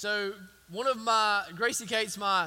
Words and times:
So, 0.00 0.32
one 0.70 0.86
of 0.86 0.96
my, 0.96 1.44
Gracie 1.56 1.84
Kate's 1.84 2.16
my 2.16 2.44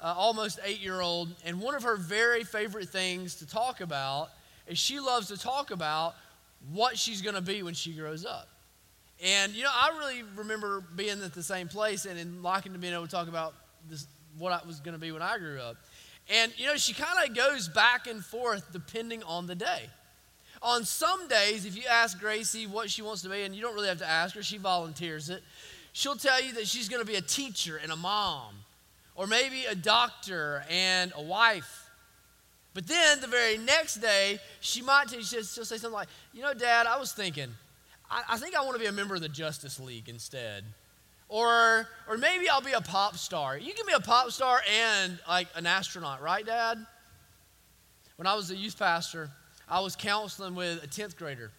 uh, 0.00 0.14
almost 0.16 0.58
eight 0.64 0.80
year 0.80 1.02
old, 1.02 1.28
and 1.44 1.60
one 1.60 1.74
of 1.74 1.82
her 1.82 1.96
very 1.96 2.44
favorite 2.44 2.88
things 2.88 3.34
to 3.34 3.46
talk 3.46 3.82
about 3.82 4.30
is 4.66 4.78
she 4.78 5.00
loves 5.00 5.28
to 5.28 5.36
talk 5.36 5.70
about 5.70 6.14
what 6.72 6.96
she's 6.96 7.20
going 7.20 7.34
to 7.34 7.42
be 7.42 7.62
when 7.62 7.74
she 7.74 7.92
grows 7.92 8.24
up. 8.24 8.48
And, 9.22 9.52
you 9.52 9.64
know, 9.64 9.70
I 9.70 9.94
really 9.98 10.22
remember 10.34 10.82
being 10.96 11.22
at 11.22 11.34
the 11.34 11.42
same 11.42 11.68
place 11.68 12.06
and, 12.06 12.42
liking 12.42 12.72
to 12.72 12.78
being 12.78 12.94
able 12.94 13.04
to 13.04 13.10
talk 13.10 13.28
about 13.28 13.52
this, 13.86 14.06
what 14.38 14.52
I 14.52 14.66
was 14.66 14.80
going 14.80 14.94
to 14.94 14.98
be 14.98 15.12
when 15.12 15.20
I 15.20 15.36
grew 15.36 15.60
up. 15.60 15.76
And, 16.30 16.58
you 16.58 16.64
know, 16.64 16.76
she 16.76 16.94
kind 16.94 17.28
of 17.28 17.36
goes 17.36 17.68
back 17.68 18.06
and 18.06 18.24
forth 18.24 18.72
depending 18.72 19.22
on 19.24 19.46
the 19.46 19.54
day. 19.54 19.90
On 20.62 20.86
some 20.86 21.28
days, 21.28 21.66
if 21.66 21.76
you 21.76 21.82
ask 21.86 22.18
Gracie 22.18 22.66
what 22.66 22.88
she 22.88 23.02
wants 23.02 23.20
to 23.20 23.28
be, 23.28 23.42
and 23.42 23.54
you 23.54 23.60
don't 23.60 23.74
really 23.74 23.88
have 23.88 23.98
to 23.98 24.08
ask 24.08 24.34
her, 24.36 24.42
she 24.42 24.56
volunteers 24.56 25.28
it, 25.28 25.42
she'll 25.94 26.16
tell 26.16 26.42
you 26.42 26.52
that 26.54 26.66
she's 26.66 26.90
going 26.90 27.00
to 27.00 27.06
be 27.10 27.14
a 27.14 27.22
teacher 27.22 27.80
and 27.82 27.90
a 27.90 27.96
mom, 27.96 28.52
or 29.14 29.26
maybe 29.26 29.64
a 29.64 29.74
doctor 29.74 30.64
and 30.68 31.10
a 31.16 31.22
wife. 31.22 31.88
But 32.74 32.86
then 32.86 33.20
the 33.20 33.28
very 33.28 33.56
next 33.56 33.96
day, 33.96 34.40
she 34.60 34.82
might 34.82 35.08
she'll 35.08 35.42
say 35.44 35.78
something 35.78 35.92
like, 35.92 36.08
You 36.34 36.42
know, 36.42 36.52
Dad, 36.52 36.86
I 36.86 36.98
was 36.98 37.12
thinking, 37.12 37.48
I, 38.10 38.22
I 38.30 38.36
think 38.36 38.56
I 38.56 38.62
want 38.62 38.74
to 38.74 38.80
be 38.80 38.86
a 38.86 38.92
member 38.92 39.14
of 39.14 39.22
the 39.22 39.28
Justice 39.28 39.80
League 39.80 40.08
instead. 40.08 40.64
Or, 41.28 41.88
or 42.08 42.18
maybe 42.18 42.48
I'll 42.48 42.60
be 42.60 42.72
a 42.72 42.80
pop 42.80 43.16
star. 43.16 43.56
You 43.56 43.72
can 43.72 43.86
be 43.86 43.92
a 43.92 44.00
pop 44.00 44.30
star 44.30 44.60
and 44.70 45.18
like 45.26 45.48
an 45.54 45.66
astronaut, 45.66 46.20
right, 46.20 46.44
Dad? 46.44 46.84
When 48.16 48.26
I 48.26 48.34
was 48.34 48.50
a 48.50 48.56
youth 48.56 48.78
pastor, 48.78 49.30
I 49.68 49.80
was 49.80 49.96
counseling 49.96 50.54
with 50.54 50.82
a 50.84 50.86
10th 50.86 51.16
grader, 51.16 51.50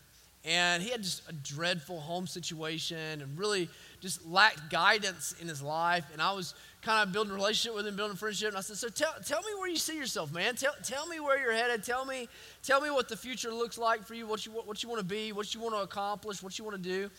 and 0.44 0.84
he 0.84 0.92
had 0.92 1.02
just 1.02 1.28
a 1.28 1.34
dreadful 1.34 2.00
home 2.00 2.28
situation 2.28 3.22
and 3.22 3.38
really 3.40 3.70
just 4.05 4.26
lacked 4.27 4.70
guidance 4.70 5.34
in 5.41 5.48
his 5.48 5.62
life. 5.62 6.05
And 6.13 6.21
I 6.21 6.32
was 6.32 6.54
kind 6.84 7.05
of 7.05 7.12
building 7.12 7.32
a 7.32 7.35
relationship 7.35 7.76
with 7.76 7.88
him, 7.88 7.96
building 7.96 8.13
a 8.13 8.18
friendship. 8.18 8.49
And 8.49 8.57
I 8.57 8.62
said, 8.62 8.77
So 8.77 8.88
tell, 8.88 9.13
tell 9.26 9.41
me 9.41 9.49
where 9.57 9.68
you 9.68 9.77
see 9.77 9.98
yourself, 9.98 10.32
man. 10.32 10.55
Tell, 10.55 10.74
tell 10.84 11.07
me 11.07 11.20
where 11.20 11.40
you're 11.40 11.54
headed. 11.54 11.84
Tell 11.84 12.05
me, 12.05 12.30
tell 12.63 12.82
me 12.82 12.91
what 12.91 13.10
the 13.10 13.18
future 13.18 13.52
looks 13.52 13.77
like 13.77 14.05
for 14.05 14.13
you, 14.13 14.27
what 14.27 14.46
you, 14.46 14.52
what 14.52 14.84
you 14.84 14.90
want 14.90 14.99
to 14.99 15.05
be, 15.05 15.32
what 15.32 15.54
you 15.55 15.60
want 15.60 15.74
to 15.74 15.82
accomplish, 15.82 16.43
what 16.43 16.57
you 16.60 16.63
want 16.63 16.77
to 16.77 16.90
do. 16.90 17.10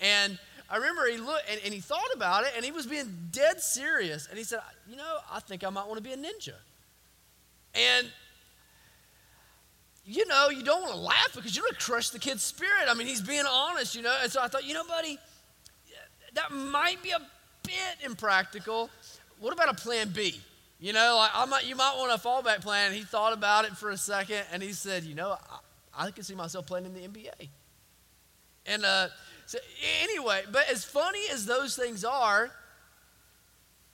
And 0.00 0.38
I 0.70 0.76
remember 0.76 1.08
he 1.08 1.18
looked 1.18 1.50
and, 1.50 1.60
and 1.64 1.74
he 1.74 1.80
thought 1.80 2.14
about 2.14 2.44
it 2.44 2.52
and 2.54 2.64
he 2.64 2.70
was 2.70 2.86
being 2.86 3.28
dead 3.32 3.60
serious. 3.60 4.28
And 4.28 4.38
he 4.38 4.44
said, 4.44 4.60
You 4.88 4.96
know, 4.96 5.16
I 5.32 5.40
think 5.40 5.64
I 5.64 5.70
might 5.70 5.88
want 5.88 5.96
to 5.96 6.04
be 6.04 6.12
a 6.12 6.16
ninja. 6.16 6.54
And 7.74 8.06
you 10.10 10.26
know, 10.26 10.48
you 10.48 10.62
don't 10.62 10.80
want 10.80 10.94
to 10.94 11.00
laugh 11.00 11.32
because 11.34 11.54
you're 11.54 11.64
going 11.64 11.74
to 11.74 11.84
crush 11.84 12.08
the 12.08 12.18
kid's 12.18 12.42
spirit. 12.42 12.86
I 12.88 12.94
mean, 12.94 13.06
he's 13.06 13.20
being 13.20 13.44
honest, 13.46 13.94
you 13.94 14.00
know. 14.00 14.16
And 14.22 14.32
so 14.32 14.40
I 14.40 14.48
thought, 14.48 14.64
you 14.64 14.72
know, 14.72 14.84
buddy, 14.84 15.18
that 16.34 16.52
might 16.52 17.02
be 17.02 17.10
a 17.10 17.20
bit 17.62 18.04
impractical. 18.04 18.90
What 19.40 19.52
about 19.52 19.68
a 19.68 19.74
plan 19.74 20.10
B? 20.14 20.40
You 20.80 20.92
know, 20.92 21.16
like 21.16 21.30
I 21.34 21.44
might, 21.44 21.66
you 21.66 21.74
might 21.74 21.94
want 21.96 22.12
a 22.12 22.24
fallback 22.24 22.60
plan. 22.60 22.92
He 22.92 23.02
thought 23.02 23.32
about 23.32 23.64
it 23.64 23.76
for 23.76 23.90
a 23.90 23.96
second 23.96 24.42
and 24.52 24.62
he 24.62 24.72
said, 24.72 25.04
you 25.04 25.14
know, 25.14 25.36
I, 25.94 26.06
I 26.06 26.10
can 26.10 26.22
see 26.22 26.34
myself 26.34 26.66
playing 26.66 26.86
in 26.86 26.94
the 26.94 27.00
NBA. 27.00 27.48
And 28.66 28.84
uh, 28.84 29.08
so 29.46 29.58
anyway, 30.02 30.42
but 30.52 30.68
as 30.70 30.84
funny 30.84 31.22
as 31.32 31.46
those 31.46 31.74
things 31.74 32.04
are, 32.04 32.50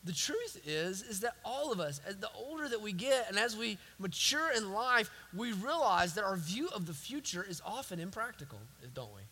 the 0.04 0.12
truth 0.12 0.60
is 0.66 1.02
is 1.02 1.20
that 1.20 1.34
all 1.44 1.72
of 1.72 1.80
us 1.80 2.00
as 2.06 2.16
the 2.16 2.28
older 2.36 2.68
that 2.68 2.80
we 2.80 2.92
get 2.92 3.26
and 3.28 3.38
as 3.38 3.56
we 3.56 3.78
mature 3.98 4.52
in 4.54 4.72
life 4.72 5.10
we 5.34 5.52
realize 5.52 6.14
that 6.14 6.24
our 6.24 6.36
view 6.36 6.68
of 6.74 6.86
the 6.86 6.92
future 6.92 7.44
is 7.48 7.62
often 7.64 7.98
impractical 7.98 8.58
don't 8.94 9.08
we 9.14 9.22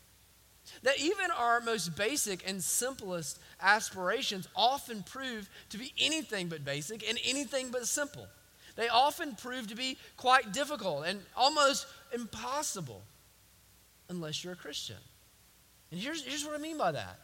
that 0.83 0.99
even 0.99 1.31
our 1.31 1.61
most 1.61 1.97
basic 1.97 2.49
and 2.49 2.63
simplest 2.63 3.39
aspirations 3.61 4.49
often 4.57 5.03
prove 5.03 5.49
to 5.71 5.79
be 5.79 5.93
anything 6.01 6.49
but 6.49 6.65
basic 6.65 7.09
and 7.09 7.19
anything 7.25 7.71
but 7.71 7.87
simple 7.87 8.27
they 8.75 8.89
often 8.89 9.35
prove 9.35 9.69
to 9.69 9.77
be 9.77 9.99
quite 10.17 10.53
difficult 10.53 11.05
and 11.07 11.21
almost 11.37 11.87
impossible 12.15 13.03
unless 14.09 14.43
you're 14.43 14.55
a 14.55 14.57
christian 14.57 14.97
and 15.91 16.01
here's, 16.01 16.23
here's 16.25 16.45
what 16.45 16.55
i 16.55 16.59
mean 16.59 16.79
by 16.79 16.93
that 16.93 17.19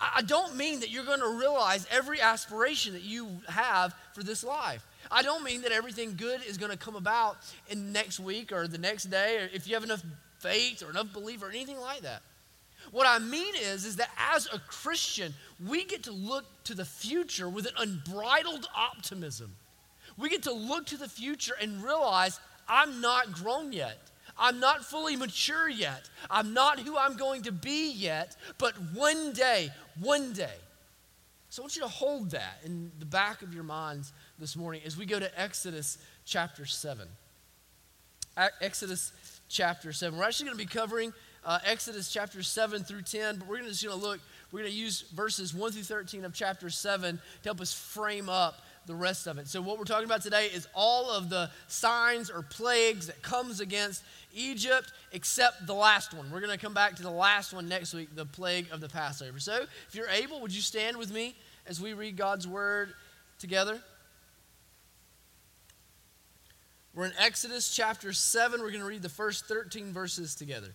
I 0.00 0.22
don't 0.22 0.56
mean 0.56 0.80
that 0.80 0.88
you're 0.88 1.04
going 1.04 1.20
to 1.20 1.38
realize 1.38 1.86
every 1.90 2.22
aspiration 2.22 2.94
that 2.94 3.02
you 3.02 3.28
have 3.48 3.94
for 4.14 4.22
this 4.22 4.42
life. 4.42 4.86
I 5.10 5.22
don't 5.22 5.44
mean 5.44 5.60
that 5.62 5.72
everything 5.72 6.14
good 6.16 6.40
is 6.48 6.56
going 6.56 6.72
to 6.72 6.78
come 6.78 6.96
about 6.96 7.36
in 7.68 7.92
next 7.92 8.18
week 8.18 8.50
or 8.50 8.66
the 8.66 8.78
next 8.78 9.04
day, 9.04 9.36
or 9.38 9.50
if 9.52 9.68
you 9.68 9.74
have 9.74 9.84
enough 9.84 10.02
faith 10.38 10.82
or 10.82 10.88
enough 10.88 11.12
belief 11.12 11.42
or 11.42 11.50
anything 11.50 11.78
like 11.78 12.00
that. 12.00 12.22
What 12.90 13.06
I 13.06 13.18
mean 13.18 13.54
is, 13.56 13.84
is 13.84 13.96
that 13.96 14.10
as 14.18 14.46
a 14.52 14.58
Christian, 14.58 15.34
we 15.66 15.84
get 15.84 16.04
to 16.04 16.12
look 16.12 16.44
to 16.64 16.74
the 16.74 16.84
future 16.84 17.48
with 17.48 17.66
an 17.66 17.74
unbridled 17.78 18.66
optimism. 18.76 19.54
We 20.16 20.28
get 20.28 20.42
to 20.44 20.52
look 20.52 20.86
to 20.86 20.96
the 20.96 21.08
future 21.08 21.54
and 21.60 21.82
realize 21.82 22.40
I'm 22.68 23.00
not 23.00 23.32
grown 23.32 23.72
yet. 23.72 23.98
I'm 24.38 24.58
not 24.58 24.84
fully 24.84 25.16
mature 25.16 25.68
yet. 25.68 26.08
I'm 26.30 26.54
not 26.54 26.80
who 26.80 26.96
I'm 26.96 27.16
going 27.16 27.42
to 27.42 27.52
be 27.52 27.92
yet, 27.92 28.36
but 28.58 28.74
one 28.94 29.32
day, 29.32 29.70
one 30.00 30.32
day. 30.32 30.54
So 31.50 31.62
I 31.62 31.64
want 31.64 31.76
you 31.76 31.82
to 31.82 31.88
hold 31.88 32.30
that 32.30 32.58
in 32.64 32.92
the 33.00 33.04
back 33.04 33.42
of 33.42 33.52
your 33.52 33.64
minds 33.64 34.12
this 34.38 34.56
morning 34.56 34.82
as 34.86 34.96
we 34.96 35.04
go 35.04 35.18
to 35.18 35.40
Exodus 35.40 35.98
chapter 36.24 36.64
7. 36.64 37.06
Exodus 38.60 39.12
chapter 39.48 39.92
7. 39.92 40.16
We're 40.18 40.24
actually 40.24 40.46
going 40.46 40.58
to 40.58 40.64
be 40.64 40.70
covering 40.70 41.12
uh, 41.44 41.58
Exodus 41.64 42.12
chapter 42.12 42.42
7 42.42 42.84
through 42.84 43.02
10, 43.02 43.38
but 43.38 43.48
we're 43.48 43.58
to 43.58 43.64
just 43.64 43.84
going 43.84 43.98
to 43.98 44.04
look, 44.04 44.20
we're 44.52 44.60
going 44.60 44.72
to 44.72 44.78
use 44.78 45.02
verses 45.14 45.54
1 45.54 45.72
through 45.72 45.82
13 45.82 46.24
of 46.24 46.34
chapter 46.34 46.70
7 46.70 47.16
to 47.16 47.48
help 47.48 47.60
us 47.60 47.72
frame 47.72 48.28
up 48.28 48.56
the 48.86 48.94
rest 48.94 49.26
of 49.26 49.38
it. 49.38 49.46
So 49.46 49.62
what 49.62 49.78
we're 49.78 49.84
talking 49.84 50.04
about 50.04 50.22
today 50.22 50.46
is 50.46 50.66
all 50.74 51.10
of 51.10 51.30
the 51.30 51.50
signs 51.68 52.30
or 52.30 52.42
plagues 52.42 53.06
that 53.06 53.22
comes 53.22 53.60
against 53.60 54.02
Egypt 54.34 54.92
except 55.12 55.66
the 55.66 55.74
last 55.74 56.12
one. 56.12 56.30
We're 56.30 56.40
going 56.40 56.52
to 56.52 56.58
come 56.58 56.74
back 56.74 56.96
to 56.96 57.02
the 57.02 57.10
last 57.10 57.52
one 57.52 57.68
next 57.68 57.94
week, 57.94 58.14
the 58.14 58.26
plague 58.26 58.66
of 58.72 58.80
the 58.80 58.88
Passover. 58.88 59.38
So 59.38 59.64
if 59.88 59.94
you're 59.94 60.08
able, 60.08 60.40
would 60.40 60.54
you 60.54 60.62
stand 60.62 60.96
with 60.96 61.12
me 61.12 61.36
as 61.66 61.80
we 61.80 61.92
read 61.92 62.16
God's 62.16 62.48
word 62.48 62.92
together? 63.38 63.80
We're 66.94 67.06
in 67.06 67.12
Exodus 67.18 67.74
chapter 67.74 68.12
7. 68.12 68.60
We're 68.60 68.68
going 68.68 68.80
to 68.80 68.86
read 68.86 69.02
the 69.02 69.08
first 69.08 69.46
13 69.46 69.92
verses 69.92 70.34
together. 70.34 70.74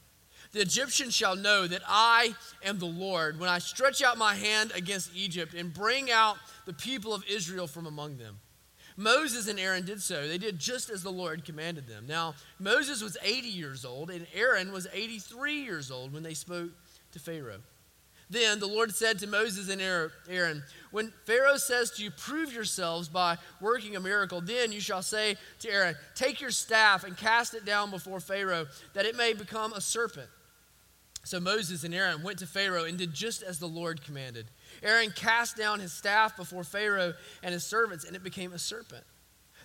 The 0.51 0.61
Egyptians 0.61 1.15
shall 1.15 1.35
know 1.35 1.65
that 1.65 1.81
I 1.87 2.35
am 2.63 2.77
the 2.77 2.85
Lord 2.85 3.39
when 3.39 3.49
I 3.49 3.59
stretch 3.59 4.03
out 4.03 4.17
my 4.17 4.35
hand 4.35 4.73
against 4.75 5.15
Egypt 5.15 5.53
and 5.53 5.73
bring 5.73 6.11
out 6.11 6.37
the 6.65 6.73
people 6.73 7.13
of 7.13 7.23
Israel 7.29 7.67
from 7.67 7.85
among 7.85 8.17
them. 8.17 8.39
Moses 8.97 9.47
and 9.47 9.57
Aaron 9.57 9.85
did 9.85 10.01
so. 10.01 10.27
They 10.27 10.37
did 10.37 10.59
just 10.59 10.89
as 10.89 11.03
the 11.03 11.11
Lord 11.11 11.45
commanded 11.45 11.87
them. 11.87 12.05
Now, 12.05 12.35
Moses 12.59 13.01
was 13.01 13.17
80 13.23 13.47
years 13.47 13.85
old, 13.85 14.09
and 14.09 14.27
Aaron 14.33 14.73
was 14.73 14.87
83 14.91 15.61
years 15.61 15.89
old 15.89 16.13
when 16.13 16.23
they 16.23 16.33
spoke 16.33 16.69
to 17.13 17.19
Pharaoh. 17.19 17.61
Then 18.29 18.59
the 18.59 18.67
Lord 18.67 18.95
said 18.95 19.19
to 19.19 19.27
Moses 19.27 19.69
and 19.69 19.81
Aaron, 19.81 20.63
When 20.91 21.11
Pharaoh 21.25 21.57
says 21.57 21.91
to 21.91 22.03
you, 22.03 22.11
Prove 22.11 22.53
yourselves 22.53 23.09
by 23.09 23.37
working 23.59 23.95
a 23.95 23.99
miracle, 23.99 24.39
then 24.39 24.71
you 24.71 24.79
shall 24.79 25.01
say 25.01 25.35
to 25.59 25.69
Aaron, 25.69 25.95
Take 26.15 26.39
your 26.39 26.51
staff 26.51 27.03
and 27.03 27.17
cast 27.17 27.53
it 27.53 27.65
down 27.65 27.91
before 27.91 28.21
Pharaoh, 28.21 28.67
that 28.93 29.05
it 29.05 29.17
may 29.17 29.33
become 29.33 29.73
a 29.73 29.81
serpent. 29.81 30.29
So 31.23 31.39
Moses 31.39 31.83
and 31.83 31.93
Aaron 31.93 32.23
went 32.23 32.39
to 32.39 32.47
Pharaoh 32.47 32.85
and 32.85 32.97
did 32.97 33.13
just 33.13 33.43
as 33.43 33.59
the 33.59 33.67
Lord 33.67 34.03
commanded. 34.03 34.47
Aaron 34.81 35.11
cast 35.15 35.55
down 35.55 35.79
his 35.79 35.93
staff 35.93 36.35
before 36.35 36.63
Pharaoh 36.63 37.13
and 37.43 37.53
his 37.53 37.63
servants, 37.63 38.05
and 38.05 38.15
it 38.15 38.23
became 38.23 38.53
a 38.53 38.59
serpent. 38.59 39.03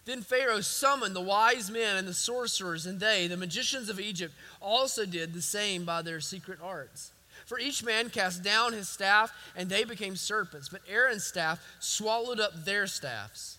Then 0.05 0.23
Pharaoh 0.23 0.61
summoned 0.61 1.17
the 1.17 1.21
wise 1.21 1.71
men 1.71 1.97
and 1.97 2.07
the 2.07 2.15
sorcerers, 2.15 2.87
and 2.87 3.01
they, 3.01 3.27
the 3.27 3.37
magicians 3.37 3.89
of 3.89 3.99
Egypt, 3.99 4.35
also 4.61 5.05
did 5.05 5.33
the 5.33 5.43
same 5.43 5.85
by 5.85 6.03
their 6.03 6.21
secret 6.21 6.61
arts. 6.63 7.13
For 7.45 7.59
each 7.59 7.83
man 7.83 8.11
cast 8.11 8.43
down 8.43 8.73
his 8.73 8.89
staff, 8.89 9.33
and 9.57 9.69
they 9.69 9.85
became 9.85 10.15
serpents, 10.15 10.69
but 10.69 10.83
Aaron's 10.89 11.25
staff 11.25 11.61
swallowed 11.81 12.39
up 12.39 12.65
their 12.65 12.87
staffs. 12.87 13.59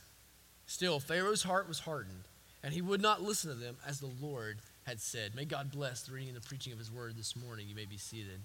Still, 0.65 0.99
Pharaoh's 0.99 1.43
heart 1.43 1.67
was 1.67 1.79
hardened, 1.79 2.23
and 2.63 2.73
he 2.73 2.81
would 2.81 3.01
not 3.01 3.21
listen 3.21 3.49
to 3.49 3.55
them 3.55 3.77
as 3.85 3.99
the 3.99 4.11
Lord 4.21 4.59
had 4.87 5.01
said. 5.01 5.35
May 5.35 5.43
God 5.43 5.69
bless 5.69 6.03
the 6.03 6.13
reading 6.13 6.29
and 6.29 6.37
the 6.41 6.47
preaching 6.47 6.71
of 6.71 6.79
his 6.79 6.89
word 6.89 7.17
this 7.17 7.35
morning. 7.35 7.67
You 7.67 7.75
may 7.75 7.85
be 7.85 7.97
seated. 7.97 8.39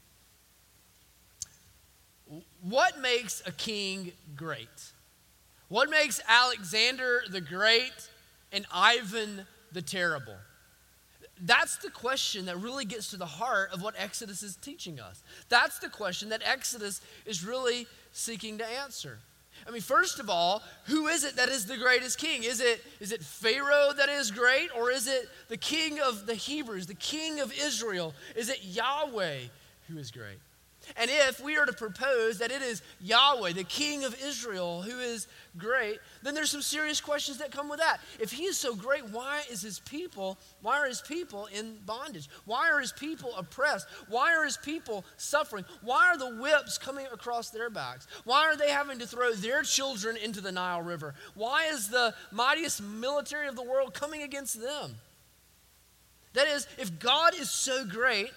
what 2.62 3.00
makes 3.00 3.42
a 3.46 3.52
king 3.52 4.12
great? 4.36 4.92
What 5.68 5.88
makes 5.88 6.20
Alexander 6.28 7.22
the 7.30 7.40
Great 7.40 7.92
and 8.52 8.66
Ivan 8.72 9.46
the 9.72 9.82
Terrible? 9.82 10.36
That's 11.40 11.76
the 11.76 11.90
question 11.90 12.46
that 12.46 12.58
really 12.58 12.84
gets 12.84 13.10
to 13.10 13.16
the 13.16 13.26
heart 13.26 13.70
of 13.72 13.80
what 13.80 13.94
Exodus 13.96 14.42
is 14.42 14.56
teaching 14.56 14.98
us. 14.98 15.22
That's 15.48 15.78
the 15.78 15.88
question 15.88 16.30
that 16.30 16.42
Exodus 16.44 17.00
is 17.24 17.44
really 17.44 17.86
seeking 18.12 18.58
to 18.58 18.66
answer. 18.66 19.18
I 19.66 19.70
mean, 19.70 19.80
first 19.80 20.18
of 20.18 20.28
all, 20.28 20.62
who 20.84 21.06
is 21.06 21.24
it 21.24 21.36
that 21.36 21.48
is 21.48 21.66
the 21.66 21.76
greatest 21.76 22.18
king? 22.18 22.44
Is 22.44 22.60
it, 22.60 22.84
is 23.00 23.12
it 23.12 23.22
Pharaoh 23.22 23.92
that 23.96 24.08
is 24.08 24.30
great, 24.30 24.68
or 24.76 24.90
is 24.90 25.06
it 25.06 25.28
the 25.48 25.56
king 25.56 26.00
of 26.00 26.26
the 26.26 26.34
Hebrews, 26.34 26.86
the 26.86 26.94
king 26.94 27.40
of 27.40 27.52
Israel? 27.52 28.14
Is 28.36 28.48
it 28.48 28.62
Yahweh 28.62 29.38
who 29.88 29.98
is 29.98 30.10
great? 30.10 30.38
And 30.96 31.10
if 31.10 31.40
we 31.40 31.56
are 31.56 31.66
to 31.66 31.72
propose 31.72 32.38
that 32.38 32.50
it 32.50 32.62
is 32.62 32.82
Yahweh, 33.00 33.52
the 33.52 33.64
King 33.64 34.04
of 34.04 34.16
Israel, 34.22 34.82
who 34.82 34.98
is 34.98 35.26
great, 35.56 35.98
then 36.22 36.34
there's 36.34 36.50
some 36.50 36.62
serious 36.62 37.00
questions 37.00 37.38
that 37.38 37.50
come 37.50 37.68
with 37.68 37.78
that. 37.80 38.00
If 38.18 38.32
he 38.32 38.44
is 38.44 38.58
so 38.58 38.74
great, 38.74 39.08
why 39.10 39.42
is 39.50 39.62
his 39.62 39.80
people, 39.80 40.38
why 40.60 40.78
are 40.78 40.86
his 40.86 41.00
people 41.00 41.46
in 41.46 41.76
bondage? 41.86 42.28
Why 42.44 42.70
are 42.70 42.80
his 42.80 42.92
people 42.92 43.34
oppressed? 43.36 43.86
Why 44.08 44.34
are 44.34 44.44
his 44.44 44.56
people 44.56 45.04
suffering? 45.16 45.64
Why 45.82 46.08
are 46.08 46.18
the 46.18 46.36
whips 46.40 46.78
coming 46.78 47.06
across 47.12 47.50
their 47.50 47.70
backs? 47.70 48.06
Why 48.24 48.44
are 48.46 48.56
they 48.56 48.70
having 48.70 48.98
to 48.98 49.06
throw 49.06 49.32
their 49.32 49.62
children 49.62 50.16
into 50.16 50.40
the 50.40 50.52
Nile 50.52 50.82
River? 50.82 51.14
Why 51.34 51.66
is 51.66 51.88
the 51.88 52.14
mightiest 52.30 52.82
military 52.82 53.48
of 53.48 53.56
the 53.56 53.62
world 53.62 53.94
coming 53.94 54.22
against 54.22 54.60
them? 54.60 54.96
That 56.34 56.48
is, 56.48 56.66
if 56.78 56.98
God 56.98 57.34
is 57.34 57.50
so 57.50 57.84
great, 57.84 58.30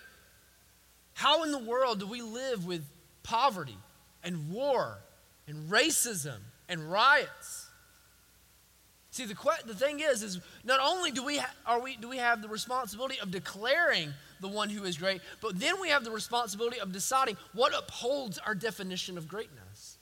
how 1.16 1.44
in 1.44 1.52
the 1.52 1.60
world 1.60 2.02
do 2.02 2.08
we 2.08 2.22
live 2.22 2.68
with 2.68 2.84
poverty 3.24 3.78
and 4.22 4.52
war 4.52 5.00
and 5.48 5.72
racism 5.72 6.38
and 6.68 6.92
riots? 6.92 7.68
See, 9.12 9.26
the, 9.26 9.36
the 9.66 9.74
thing 9.74 10.02
is, 10.02 10.24
is 10.24 10.42
not 10.66 10.82
only 10.84 11.12
do 11.12 11.24
we, 11.24 11.38
ha- 11.38 11.54
are 11.66 11.80
we, 11.80 11.96
do 11.96 12.10
we 12.10 12.18
have 12.18 12.42
the 12.42 12.50
responsibility 12.50 13.18
of 13.22 13.32
declaring 13.32 14.14
the 14.42 14.50
one 14.50 14.70
who 14.70 14.84
is 14.84 14.98
great, 14.98 15.22
but 15.42 15.58
then 15.58 15.80
we 15.80 15.88
have 15.88 16.04
the 16.04 16.12
responsibility 16.12 16.82
of 16.82 16.92
deciding 16.92 17.38
what 17.54 17.74
upholds 17.74 18.38
our 18.40 18.54
definition 18.54 19.18
of 19.18 19.30
greatness. 19.30 19.95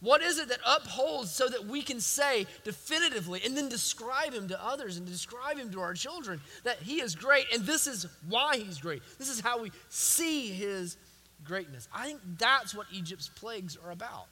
What 0.00 0.22
is 0.22 0.38
it 0.38 0.48
that 0.48 0.60
upholds 0.64 1.32
so 1.32 1.48
that 1.48 1.66
we 1.66 1.82
can 1.82 2.00
say 2.00 2.46
definitively 2.62 3.40
and 3.44 3.56
then 3.56 3.68
describe 3.68 4.32
him 4.32 4.48
to 4.48 4.64
others 4.64 4.96
and 4.96 5.06
describe 5.06 5.58
him 5.58 5.70
to 5.72 5.80
our 5.80 5.94
children 5.94 6.40
that 6.62 6.78
he 6.78 7.00
is 7.00 7.16
great 7.16 7.46
and 7.52 7.64
this 7.64 7.86
is 7.86 8.06
why 8.28 8.58
he's 8.58 8.78
great? 8.78 9.02
This 9.18 9.28
is 9.28 9.40
how 9.40 9.60
we 9.60 9.72
see 9.88 10.52
his 10.52 10.96
greatness. 11.44 11.88
I 11.92 12.06
think 12.06 12.20
that's 12.38 12.74
what 12.74 12.86
Egypt's 12.92 13.28
plagues 13.28 13.76
are 13.84 13.90
about. 13.90 14.26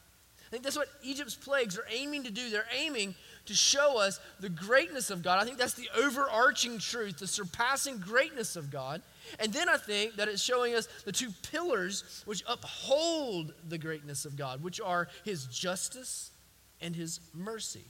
I 0.46 0.50
think 0.50 0.62
that's 0.62 0.76
what 0.76 0.88
Egypt's 1.02 1.34
plagues 1.34 1.76
are 1.76 1.86
aiming 1.90 2.22
to 2.24 2.30
do. 2.30 2.48
They're 2.50 2.64
aiming 2.72 3.16
to 3.46 3.54
show 3.54 3.98
us 3.98 4.20
the 4.38 4.48
greatness 4.48 5.10
of 5.10 5.22
God. 5.22 5.40
I 5.40 5.44
think 5.44 5.58
that's 5.58 5.74
the 5.74 5.88
overarching 5.96 6.78
truth, 6.78 7.18
the 7.18 7.26
surpassing 7.26 7.98
greatness 7.98 8.54
of 8.54 8.70
God. 8.70 9.02
And 9.38 9.52
then 9.52 9.68
I 9.68 9.76
think 9.76 10.16
that 10.16 10.28
it's 10.28 10.42
showing 10.42 10.74
us 10.74 10.88
the 11.04 11.12
two 11.12 11.30
pillars 11.50 12.22
which 12.26 12.42
uphold 12.46 13.52
the 13.68 13.78
greatness 13.78 14.24
of 14.24 14.36
God, 14.36 14.62
which 14.62 14.80
are 14.80 15.08
his 15.24 15.46
justice 15.46 16.30
and 16.80 16.94
his 16.94 17.20
mercy. 17.34 17.84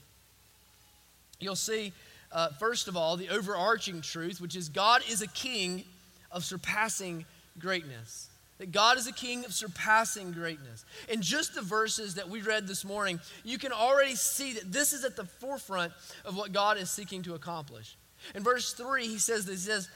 You'll 1.40 1.56
see, 1.56 1.92
uh, 2.32 2.48
first 2.58 2.88
of 2.88 2.96
all, 2.96 3.16
the 3.16 3.28
overarching 3.28 4.00
truth, 4.00 4.40
which 4.40 4.56
is 4.56 4.68
God 4.68 5.02
is 5.08 5.22
a 5.22 5.26
king 5.28 5.84
of 6.30 6.44
surpassing 6.44 7.24
greatness. 7.58 8.28
That 8.58 8.72
God 8.72 8.96
is 8.96 9.06
a 9.06 9.12
king 9.12 9.44
of 9.44 9.52
surpassing 9.52 10.32
greatness. 10.32 10.86
In 11.10 11.20
just 11.20 11.54
the 11.54 11.60
verses 11.60 12.14
that 12.14 12.30
we 12.30 12.40
read 12.40 12.66
this 12.66 12.86
morning, 12.86 13.20
you 13.44 13.58
can 13.58 13.70
already 13.70 14.14
see 14.14 14.54
that 14.54 14.72
this 14.72 14.94
is 14.94 15.04
at 15.04 15.14
the 15.14 15.26
forefront 15.26 15.92
of 16.24 16.36
what 16.36 16.52
God 16.52 16.78
is 16.78 16.90
seeking 16.90 17.22
to 17.24 17.34
accomplish. 17.34 17.96
In 18.34 18.42
verse 18.42 18.72
3, 18.72 19.06
he 19.06 19.18
says 19.18 19.44
this, 19.44 19.66
he 19.66 19.70
says, 19.70 19.90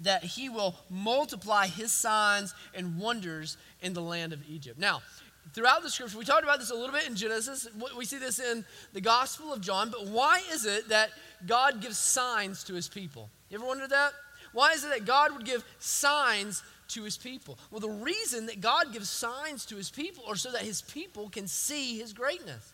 that 0.00 0.24
he 0.24 0.48
will 0.48 0.74
multiply 0.88 1.66
his 1.66 1.92
signs 1.92 2.54
and 2.74 2.98
wonders 2.98 3.56
in 3.82 3.92
the 3.92 4.02
land 4.02 4.32
of 4.32 4.40
Egypt. 4.48 4.78
Now, 4.78 5.02
throughout 5.52 5.82
the 5.82 5.90
scripture, 5.90 6.18
we 6.18 6.24
talked 6.24 6.42
about 6.42 6.58
this 6.58 6.70
a 6.70 6.74
little 6.74 6.92
bit 6.92 7.06
in 7.06 7.14
Genesis. 7.14 7.68
We 7.96 8.04
see 8.04 8.18
this 8.18 8.38
in 8.38 8.64
the 8.92 9.00
Gospel 9.00 9.52
of 9.52 9.60
John. 9.60 9.90
But 9.90 10.06
why 10.06 10.42
is 10.52 10.64
it 10.64 10.88
that 10.88 11.10
God 11.46 11.80
gives 11.80 11.98
signs 11.98 12.64
to 12.64 12.74
his 12.74 12.88
people? 12.88 13.28
You 13.50 13.58
ever 13.58 13.66
wondered 13.66 13.90
that? 13.90 14.12
Why 14.52 14.72
is 14.72 14.84
it 14.84 14.90
that 14.90 15.04
God 15.04 15.32
would 15.36 15.44
give 15.44 15.64
signs 15.78 16.62
to 16.88 17.02
his 17.04 17.16
people? 17.16 17.58
Well, 17.70 17.80
the 17.80 17.88
reason 17.88 18.46
that 18.46 18.60
God 18.60 18.92
gives 18.92 19.08
signs 19.08 19.64
to 19.66 19.76
his 19.76 19.90
people 19.90 20.24
are 20.26 20.36
so 20.36 20.50
that 20.52 20.62
his 20.62 20.82
people 20.82 21.28
can 21.28 21.46
see 21.46 21.98
his 21.98 22.12
greatness. 22.12 22.72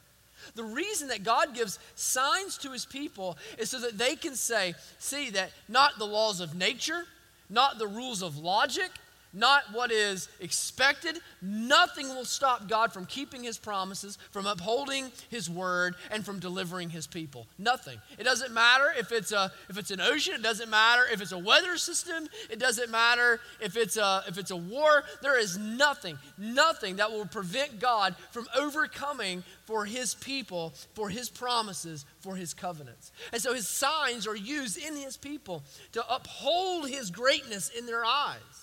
The 0.54 0.64
reason 0.64 1.08
that 1.08 1.24
God 1.24 1.54
gives 1.54 1.78
signs 1.96 2.56
to 2.58 2.70
his 2.70 2.86
people 2.86 3.36
is 3.58 3.70
so 3.70 3.80
that 3.80 3.98
they 3.98 4.16
can 4.16 4.36
say, 4.36 4.74
see, 4.98 5.30
that 5.30 5.50
not 5.68 5.98
the 5.98 6.06
laws 6.06 6.40
of 6.40 6.54
nature, 6.54 7.04
not 7.48 7.78
the 7.78 7.86
rules 7.86 8.22
of 8.22 8.36
logic, 8.36 8.90
not 9.36 9.64
what 9.72 9.92
is 9.92 10.28
expected. 10.40 11.18
Nothing 11.42 12.08
will 12.08 12.24
stop 12.24 12.68
God 12.68 12.92
from 12.92 13.04
keeping 13.04 13.44
his 13.44 13.58
promises, 13.58 14.18
from 14.30 14.46
upholding 14.46 15.12
his 15.28 15.48
word, 15.48 15.94
and 16.10 16.24
from 16.24 16.40
delivering 16.40 16.90
his 16.90 17.06
people. 17.06 17.46
Nothing. 17.58 18.00
It 18.18 18.24
doesn't 18.24 18.52
matter 18.52 18.86
if 18.98 19.12
it's, 19.12 19.32
a, 19.32 19.52
if 19.68 19.76
it's 19.76 19.90
an 19.90 20.00
ocean, 20.00 20.34
it 20.34 20.42
doesn't 20.42 20.70
matter 20.70 21.02
if 21.12 21.20
it's 21.20 21.32
a 21.32 21.38
weather 21.38 21.76
system, 21.76 22.28
it 22.50 22.58
doesn't 22.58 22.90
matter 22.90 23.38
if 23.60 23.76
it's, 23.76 23.98
a, 23.98 24.24
if 24.26 24.38
it's 24.38 24.50
a 24.50 24.56
war. 24.56 25.04
There 25.20 25.38
is 25.38 25.58
nothing, 25.58 26.18
nothing 26.38 26.96
that 26.96 27.12
will 27.12 27.26
prevent 27.26 27.78
God 27.78 28.16
from 28.30 28.48
overcoming 28.56 29.44
for 29.66 29.84
his 29.84 30.14
people, 30.14 30.72
for 30.94 31.10
his 31.10 31.28
promises, 31.28 32.06
for 32.20 32.36
his 32.36 32.54
covenants. 32.54 33.12
And 33.32 33.42
so 33.42 33.52
his 33.52 33.68
signs 33.68 34.26
are 34.26 34.36
used 34.36 34.78
in 34.78 34.96
his 34.96 35.18
people 35.18 35.62
to 35.92 36.02
uphold 36.08 36.88
his 36.88 37.10
greatness 37.10 37.68
in 37.68 37.84
their 37.84 38.04
eyes. 38.04 38.55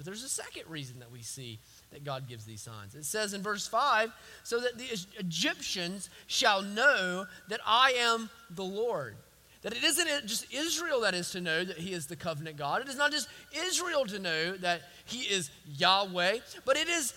But 0.00 0.06
there's 0.06 0.24
a 0.24 0.30
second 0.30 0.62
reason 0.66 0.98
that 1.00 1.12
we 1.12 1.20
see 1.20 1.58
that 1.92 2.04
God 2.04 2.26
gives 2.26 2.46
these 2.46 2.62
signs. 2.62 2.94
It 2.94 3.04
says 3.04 3.34
in 3.34 3.42
verse 3.42 3.66
5 3.66 4.10
so 4.44 4.58
that 4.58 4.78
the 4.78 4.86
Egyptians 5.18 6.08
shall 6.26 6.62
know 6.62 7.26
that 7.50 7.60
I 7.66 7.92
am 7.98 8.30
the 8.48 8.64
Lord. 8.64 9.16
That 9.60 9.74
it 9.74 9.84
isn't 9.84 10.08
just 10.24 10.50
Israel 10.54 11.02
that 11.02 11.12
is 11.12 11.32
to 11.32 11.42
know 11.42 11.64
that 11.64 11.76
He 11.76 11.92
is 11.92 12.06
the 12.06 12.16
covenant 12.16 12.56
God. 12.56 12.80
It 12.80 12.88
is 12.88 12.96
not 12.96 13.10
just 13.12 13.28
Israel 13.52 14.06
to 14.06 14.18
know 14.18 14.56
that 14.56 14.80
He 15.04 15.18
is 15.18 15.50
Yahweh, 15.66 16.38
but 16.64 16.78
it 16.78 16.88
is 16.88 17.12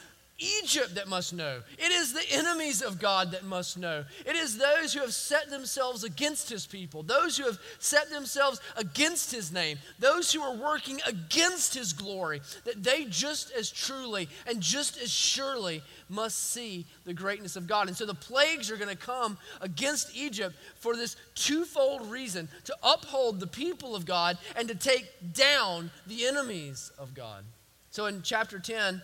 Egypt 0.62 0.96
that 0.96 1.08
must 1.08 1.34
know. 1.34 1.62
It 1.78 1.92
is 1.92 2.14
the 2.14 2.26
enemies 2.32 2.82
of 2.82 3.00
God 3.00 3.32
that 3.32 3.44
must 3.44 3.78
know. 3.78 4.04
It 4.26 4.36
is 4.36 4.58
those 4.58 4.94
who 4.94 5.02
have 5.02 5.14
set 5.14 5.50
themselves 5.50 6.04
against 6.04 6.50
his 6.50 6.66
people, 6.66 7.04
those 7.04 7.38
who 7.38 7.46
have 7.46 7.60
set 7.80 8.10
themselves 8.10 8.60
against 8.76 9.32
his 9.32 9.52
name, 9.52 9.78
those 10.00 10.32
who 10.32 10.42
are 10.42 10.56
working 10.56 11.00
against 11.08 11.74
his 11.74 11.94
glory, 11.94 12.42
that 12.66 12.84
they 12.84 13.06
just 13.06 13.52
as 13.52 13.72
truly 13.72 14.28
and 14.48 14.62
just 14.62 15.02
as 15.02 15.12
surely 15.12 15.82
must 16.10 16.52
see 16.52 16.86
the 17.06 17.14
greatness 17.14 17.56
of 17.56 17.68
God. 17.68 17.88
And 17.88 17.98
so 17.98 18.06
the 18.06 18.14
plagues 18.14 18.70
are 18.70 18.78
going 18.78 18.90
to 18.90 18.96
come 18.96 19.38
against 19.62 20.16
Egypt 20.16 20.56
for 20.76 20.96
this 20.96 21.16
twofold 21.36 22.10
reason 22.10 22.48
to 22.66 22.76
uphold 22.84 23.40
the 23.40 23.48
people 23.48 23.96
of 23.96 24.06
God 24.06 24.38
and 24.56 24.68
to 24.68 24.76
take 24.76 25.34
down 25.34 25.92
the 26.08 26.26
enemies 26.26 26.92
of 26.98 27.14
God. 27.14 27.44
So 27.90 28.08
in 28.08 28.22
chapter 28.24 28.60
10, 28.60 29.02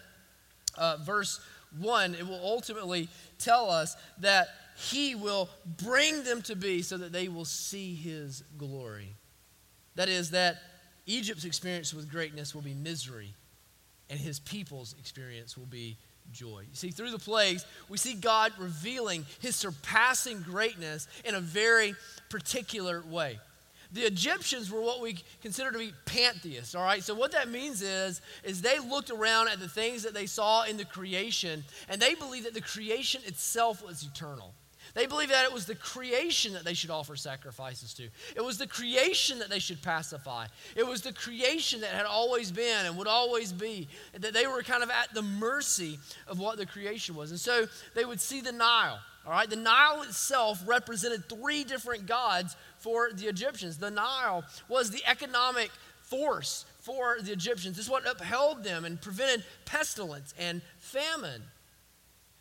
uh, 0.80 0.98
verse 0.98 1.40
1, 1.78 2.16
it 2.16 2.28
will 2.28 2.42
ultimately 2.44 3.10
tell 3.38 3.70
us 3.70 3.96
that 4.20 4.48
he 4.76 5.14
will 5.14 5.50
bring 5.84 6.24
them 6.24 6.42
to 6.44 6.56
be 6.56 6.82
so 6.82 6.98
that 6.98 7.12
they 7.12 7.28
will 7.28 7.46
see 7.46 7.94
his 7.94 8.44
glory. 8.58 9.14
That 9.96 10.10
is, 10.10 10.32
that 10.32 10.58
Egypt's 11.06 11.46
experience 11.46 11.94
with 11.94 12.10
greatness 12.10 12.56
will 12.56 12.62
be 12.62 12.74
misery, 12.74 13.34
and 14.10 14.20
his 14.20 14.40
people's 14.40 14.96
experience 15.00 15.58
will 15.58 15.66
be 15.66 15.98
joy. 16.32 16.62
You 16.62 16.76
see, 16.76 16.92
through 16.92 17.12
the 17.12 17.20
plagues, 17.20 17.66
we 17.90 17.98
see 17.98 18.14
God 18.14 18.54
revealing 18.58 19.26
his 19.40 19.56
surpassing 19.56 20.42
greatness 20.42 21.08
in 21.26 21.36
a 21.36 21.42
very 21.42 21.96
particular 22.30 23.04
way. 23.08 23.40
The 23.92 24.02
Egyptians 24.02 24.72
were 24.72 24.82
what 24.82 25.02
we 25.02 25.18
consider 25.42 25.72
to 25.72 25.80
be 25.80 25.94
pantheists, 26.06 26.76
all 26.76 26.84
right? 26.84 27.04
So 27.04 27.16
what 27.16 27.32
that 27.32 27.50
means 27.50 27.82
is 27.82 28.22
is 28.44 28.62
they 28.62 28.78
looked 28.80 29.10
around 29.10 29.48
at 29.48 29.60
the 29.60 29.68
things 29.68 30.04
that 30.04 30.14
they 30.14 30.28
saw 30.28 30.64
in 30.64 30.78
the 30.78 30.86
creation 30.86 31.64
and 31.88 32.00
they 32.00 32.14
believed 32.14 32.46
that 32.46 32.54
the 32.54 32.62
creation 32.62 33.22
itself 33.26 33.84
was 33.84 34.04
eternal. 34.04 34.54
They 34.94 35.06
believed 35.06 35.32
that 35.32 35.46
it 35.46 35.54
was 35.54 35.66
the 35.66 35.76
creation 35.76 36.54
that 36.54 36.64
they 36.64 36.74
should 36.74 36.90
offer 36.90 37.16
sacrifices 37.16 37.94
to. 37.96 38.10
It 38.36 38.44
was 38.44 38.58
the 38.58 38.68
creation 38.68 39.40
that 39.40 39.50
they 39.50 39.60
should 39.60 39.82
pacify. 39.82 40.48
It 40.76 40.86
was 40.86 41.02
the 41.02 41.14
creation 41.14 41.82
that 41.82 41.92
had 41.92 42.06
always 42.06 42.52
been 42.52 42.86
and 42.86 42.98
would 42.98 43.08
always 43.08 43.52
be. 43.52 43.88
That 44.14 44.34
they 44.34 44.48
were 44.48 44.64
kind 44.64 44.84
of 44.84 44.90
at 44.90 45.14
the 45.14 45.22
mercy 45.22 46.00
of 46.28 46.40
what 46.40 46.58
the 46.58 46.66
creation 46.66 47.16
was. 47.16 47.32
And 47.32 47.40
so 47.40 47.68
they 47.96 48.06
would 48.06 48.20
see 48.20 48.42
the 48.42 48.52
Nile. 48.52 49.00
All 49.26 49.32
right, 49.32 49.50
the 49.50 49.56
Nile 49.56 50.02
itself 50.04 50.64
represented 50.66 51.30
three 51.30 51.64
different 51.64 52.08
gods 52.08 52.56
for 52.80 53.12
the 53.14 53.28
Egyptians. 53.28 53.78
The 53.78 53.92
Nile 53.92 54.44
was 54.68 54.92
the 54.92 55.04
economic 55.06 55.72
force 56.02 56.66
for 56.80 57.18
the 57.22 57.32
Egyptians. 57.32 57.78
This 57.78 57.86
is 57.86 57.92
what 57.92 58.10
upheld 58.10 58.64
them 58.64 58.86
and 58.86 59.00
prevented 59.00 59.44
pestilence 59.66 60.34
and 60.40 60.62
famine. 60.80 61.44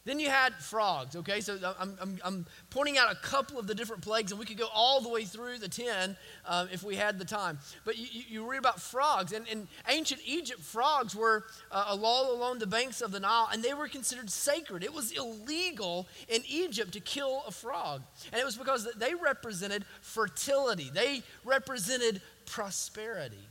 Then 0.08 0.18
you 0.18 0.30
had 0.30 0.54
frogs, 0.54 1.16
okay? 1.16 1.42
So 1.42 1.58
I'm, 1.78 1.98
I'm, 2.00 2.18
I'm, 2.24 2.46
pointing 2.70 2.96
out 2.96 3.12
a 3.12 3.16
couple 3.16 3.58
of 3.58 3.66
the 3.66 3.74
different 3.74 4.00
plagues, 4.00 4.32
and 4.32 4.40
we 4.40 4.46
could 4.46 4.56
go 4.56 4.68
all 4.74 5.02
the 5.02 5.08
way 5.10 5.24
through 5.24 5.58
the 5.58 5.68
10 5.68 6.16
um, 6.46 6.66
if 6.72 6.82
we 6.82 6.96
had 6.96 7.18
the 7.18 7.26
time. 7.26 7.58
But 7.84 7.98
you, 7.98 8.06
you 8.26 8.50
read 8.50 8.56
about 8.56 8.80
frogs, 8.80 9.32
and 9.34 9.46
in 9.48 9.68
ancient 9.86 10.22
Egypt, 10.24 10.62
frogs 10.62 11.14
were 11.14 11.44
uh, 11.70 11.94
all 12.02 12.34
along 12.34 12.58
the 12.58 12.66
banks 12.66 13.02
of 13.02 13.12
the 13.12 13.20
Nile, 13.20 13.50
and 13.52 13.62
they 13.62 13.74
were 13.74 13.86
considered 13.86 14.30
sacred. 14.30 14.82
It 14.82 14.94
was 14.94 15.12
illegal 15.12 16.08
in 16.26 16.40
Egypt 16.48 16.92
to 16.92 17.00
kill 17.00 17.42
a 17.46 17.50
frog. 17.50 18.00
And 18.32 18.40
it 18.40 18.46
was 18.46 18.56
because 18.56 18.88
they 18.96 19.12
represented 19.14 19.84
fertility, 20.00 20.90
they 20.90 21.22
represented 21.44 22.22
prosperity. 22.46 23.46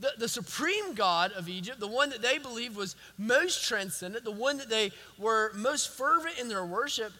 The, 0.00 0.12
the 0.18 0.28
supreme 0.28 0.94
God 0.94 1.32
of 1.32 1.48
Egypt, 1.48 1.80
the 1.80 1.86
one 1.86 2.10
that 2.10 2.22
they 2.22 2.38
believed 2.38 2.76
was 2.76 2.96
most 3.18 3.66
transcendent, 3.66 4.24
the 4.24 4.30
one 4.30 4.58
that 4.58 4.68
they 4.68 4.92
were 5.18 5.52
most 5.54 5.90
fervent 5.90 6.38
in 6.38 6.48
their 6.48 6.64
worship, 6.64 7.12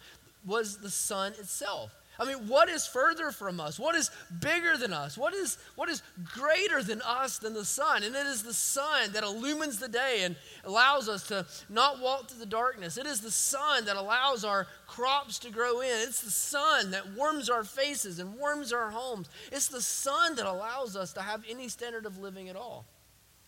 was 0.45 0.79
the 0.79 0.91
sun 0.91 1.33
itself. 1.33 1.93
I 2.19 2.25
mean, 2.25 2.47
what 2.49 2.69
is 2.69 2.87
further 2.87 3.33
from 3.33 3.59
us? 3.59 3.79
What 3.79 3.97
is 3.97 4.11
bigger 4.41 4.77
than 4.77 4.93
us? 4.93 5.19
What 5.19 5.35
is, 5.35 5.59
what 5.75 5.89
is 5.89 6.03
greater 6.33 6.83
than 6.83 7.03
us 7.03 7.39
than 7.39 7.55
the 7.55 7.65
sun? 7.65 8.05
And 8.05 8.15
it 8.15 8.27
is 8.27 8.43
the 8.43 8.55
sun 8.55 9.13
that 9.13 9.25
illumines 9.25 9.81
the 9.81 9.89
day 9.89 10.21
and 10.23 10.37
allows 10.65 11.09
us 11.09 11.27
to 11.29 11.45
not 11.69 12.01
walk 12.01 12.29
through 12.29 12.39
the 12.39 12.47
darkness. 12.47 12.99
It 12.99 13.07
is 13.07 13.21
the 13.21 13.31
sun 13.33 13.87
that 13.87 13.97
allows 13.97 14.45
our 14.45 14.69
crops 14.87 15.41
to 15.41 15.51
grow 15.51 15.81
in. 15.81 15.91
It's 15.91 16.21
the 16.21 16.31
sun 16.31 16.93
that 16.93 17.15
warms 17.15 17.51
our 17.51 17.65
faces 17.65 18.21
and 18.21 18.39
warms 18.39 18.73
our 18.73 18.91
homes. 18.91 19.29
It's 19.51 19.69
the 19.69 19.83
sun 19.83 20.37
that 20.37 20.47
allows 20.47 20.95
us 20.97 21.13
to 21.15 21.23
have 21.23 21.45
any 21.49 21.69
standard 21.69 22.07
of 22.07 22.19
living 22.19 22.49
at 22.49 22.57
all. 22.57 22.87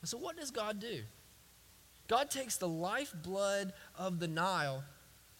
so, 0.02 0.18
what 0.18 0.36
does 0.36 0.50
God 0.50 0.80
do? 0.80 1.02
God 2.08 2.30
takes 2.30 2.56
the 2.56 2.68
lifeblood 2.68 3.72
of 3.98 4.18
the 4.18 4.28
Nile 4.28 4.84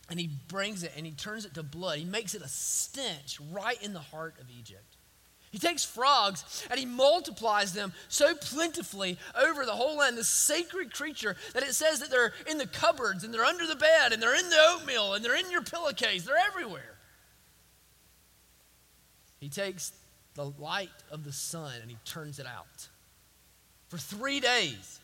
and 0.09 0.21
he 0.21 0.31
brings 0.49 0.83
it 0.83 0.93
and 0.97 1.05
he 1.05 1.13
turns 1.13 1.45
it 1.45 1.55
to 1.55 1.63
blood. 1.63 1.99
He 1.99 2.05
makes 2.05 2.35
it 2.35 2.43
a 2.43 2.49
stench 2.49 3.39
right 3.51 3.81
in 3.83 3.93
the 3.93 4.01
heart 4.01 4.35
of 4.41 4.47
Egypt. 4.51 4.97
He 5.51 5.59
takes 5.59 5.85
frogs 5.85 6.67
and 6.71 6.79
he 6.79 6.85
multiplies 6.85 7.73
them 7.73 7.93
so 8.09 8.35
plentifully 8.35 9.19
over 9.35 9.65
the 9.65 9.73
whole 9.73 9.97
land, 9.97 10.19
this 10.19 10.29
sacred 10.29 10.93
creature, 10.93 11.37
that 11.55 11.63
it 11.63 11.75
says 11.75 12.01
that 12.01 12.11
they're 12.11 12.35
in 12.49 12.59
the 12.59 12.67
cupboards 12.67 13.25
and 13.25 13.33
they're 13.33 13.45
under 13.45 13.67
the 13.67 13.77
bed 13.77 14.13
and 14.13 14.23
they're 14.23 14.39
in 14.39 14.51
the 14.51 14.67
oatmeal 14.71 15.15
and 15.15 15.25
they're 15.25 15.37
in 15.37 15.51
your 15.51 15.63
pillowcase. 15.63 16.25
They're 16.25 16.37
everywhere. 16.37 16.97
He 19.39 19.49
takes 19.49 19.93
the 20.35 20.51
light 20.59 20.91
of 21.11 21.25
the 21.25 21.33
sun 21.33 21.73
and 21.81 21.91
he 21.91 21.97
turns 22.05 22.39
it 22.39 22.47
out. 22.47 22.89
For 23.89 23.99
three 23.99 24.41
days, 24.41 25.01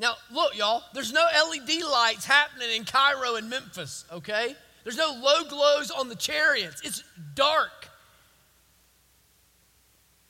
now, 0.00 0.14
look, 0.32 0.56
y'all, 0.56 0.82
there's 0.94 1.12
no 1.12 1.20
LED 1.50 1.82
lights 1.84 2.24
happening 2.24 2.70
in 2.74 2.84
Cairo 2.84 3.36
and 3.36 3.50
Memphis, 3.50 4.06
okay? 4.10 4.56
There's 4.82 4.96
no 4.96 5.12
low 5.22 5.44
glows 5.44 5.90
on 5.90 6.08
the 6.08 6.14
chariots. 6.14 6.80
It's 6.82 7.04
dark. 7.34 7.88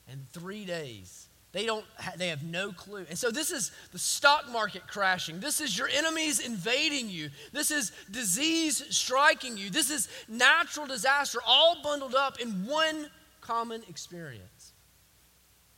And 0.09 0.27
three 0.33 0.65
days, 0.65 1.29
they 1.53 1.65
don't 1.65 1.85
they 2.17 2.27
have 2.27 2.43
no 2.43 2.73
clue. 2.73 3.05
And 3.09 3.17
so 3.17 3.31
this 3.31 3.49
is 3.49 3.71
the 3.93 3.99
stock 3.99 4.51
market 4.51 4.87
crashing. 4.87 5.39
This 5.39 5.61
is 5.61 5.77
your 5.77 5.87
enemies 5.87 6.45
invading 6.45 7.09
you. 7.09 7.29
This 7.53 7.71
is 7.71 7.93
disease 8.11 8.83
striking 8.89 9.55
you. 9.55 9.69
This 9.69 9.89
is 9.89 10.09
natural 10.27 10.85
disaster 10.85 11.39
all 11.47 11.81
bundled 11.81 12.13
up 12.13 12.41
in 12.41 12.65
one 12.65 13.09
common 13.39 13.83
experience. 13.87 14.73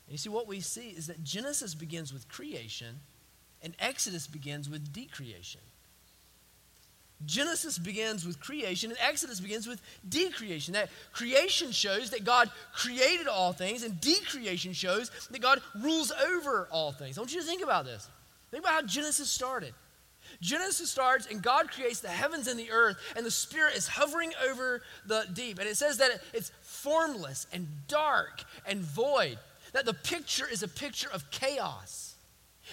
And 0.08 0.14
you 0.14 0.18
see 0.18 0.30
what 0.30 0.48
we 0.48 0.62
see 0.62 0.90
is 0.90 1.06
that 1.08 1.24
Genesis 1.24 1.76
begins 1.76 2.12
with 2.12 2.28
creation 2.28 3.02
and 3.64 3.74
Exodus 3.80 4.28
begins 4.28 4.70
with 4.70 4.94
decreation. 4.94 5.62
Genesis 7.26 7.78
begins 7.78 8.26
with 8.26 8.40
creation, 8.40 8.92
and 8.92 9.00
Exodus 9.00 9.40
begins 9.40 9.66
with 9.66 9.82
decreation. 10.08 10.74
That 10.74 10.90
creation 11.14 11.72
shows 11.72 12.10
that 12.10 12.26
God 12.26 12.52
created 12.74 13.28
all 13.28 13.54
things, 13.54 13.84
and 13.84 14.00
decreation 14.02 14.74
shows 14.74 15.10
that 15.32 15.42
God 15.42 15.62
rules 15.82 16.12
over 16.12 16.68
all 16.70 16.92
things. 16.92 17.18
I 17.18 17.22
want 17.22 17.34
you 17.34 17.40
to 17.40 17.48
think 17.48 17.64
about 17.64 17.86
this. 17.86 18.10
Think 18.52 18.64
about 18.64 18.74
how 18.74 18.82
Genesis 18.82 19.30
started. 19.30 19.74
Genesis 20.42 20.90
starts, 20.90 21.28
and 21.28 21.42
God 21.42 21.72
creates 21.72 22.02
the 22.02 22.10
heavens 22.10 22.48
and 22.48 22.60
the 22.60 22.72
earth, 22.72 22.98
and 23.16 23.26
the 23.26 23.32
Spirit 23.32 23.76
is 23.76 23.88
hovering 23.88 24.34
over 24.50 24.82
the 25.06 25.26
deep. 25.34 25.60
And 25.60 25.68
it 25.68 25.78
says 25.78 25.98
that 25.98 26.22
it's 26.34 26.52
formless 26.62 27.48
and 27.54 27.68
dark 27.88 28.44
and 28.66 28.80
void, 28.80 29.38
that 29.72 29.86
the 29.86 29.94
picture 29.94 30.48
is 30.52 30.64
a 30.64 30.68
picture 30.68 31.10
of 31.14 31.30
chaos. 31.32 32.13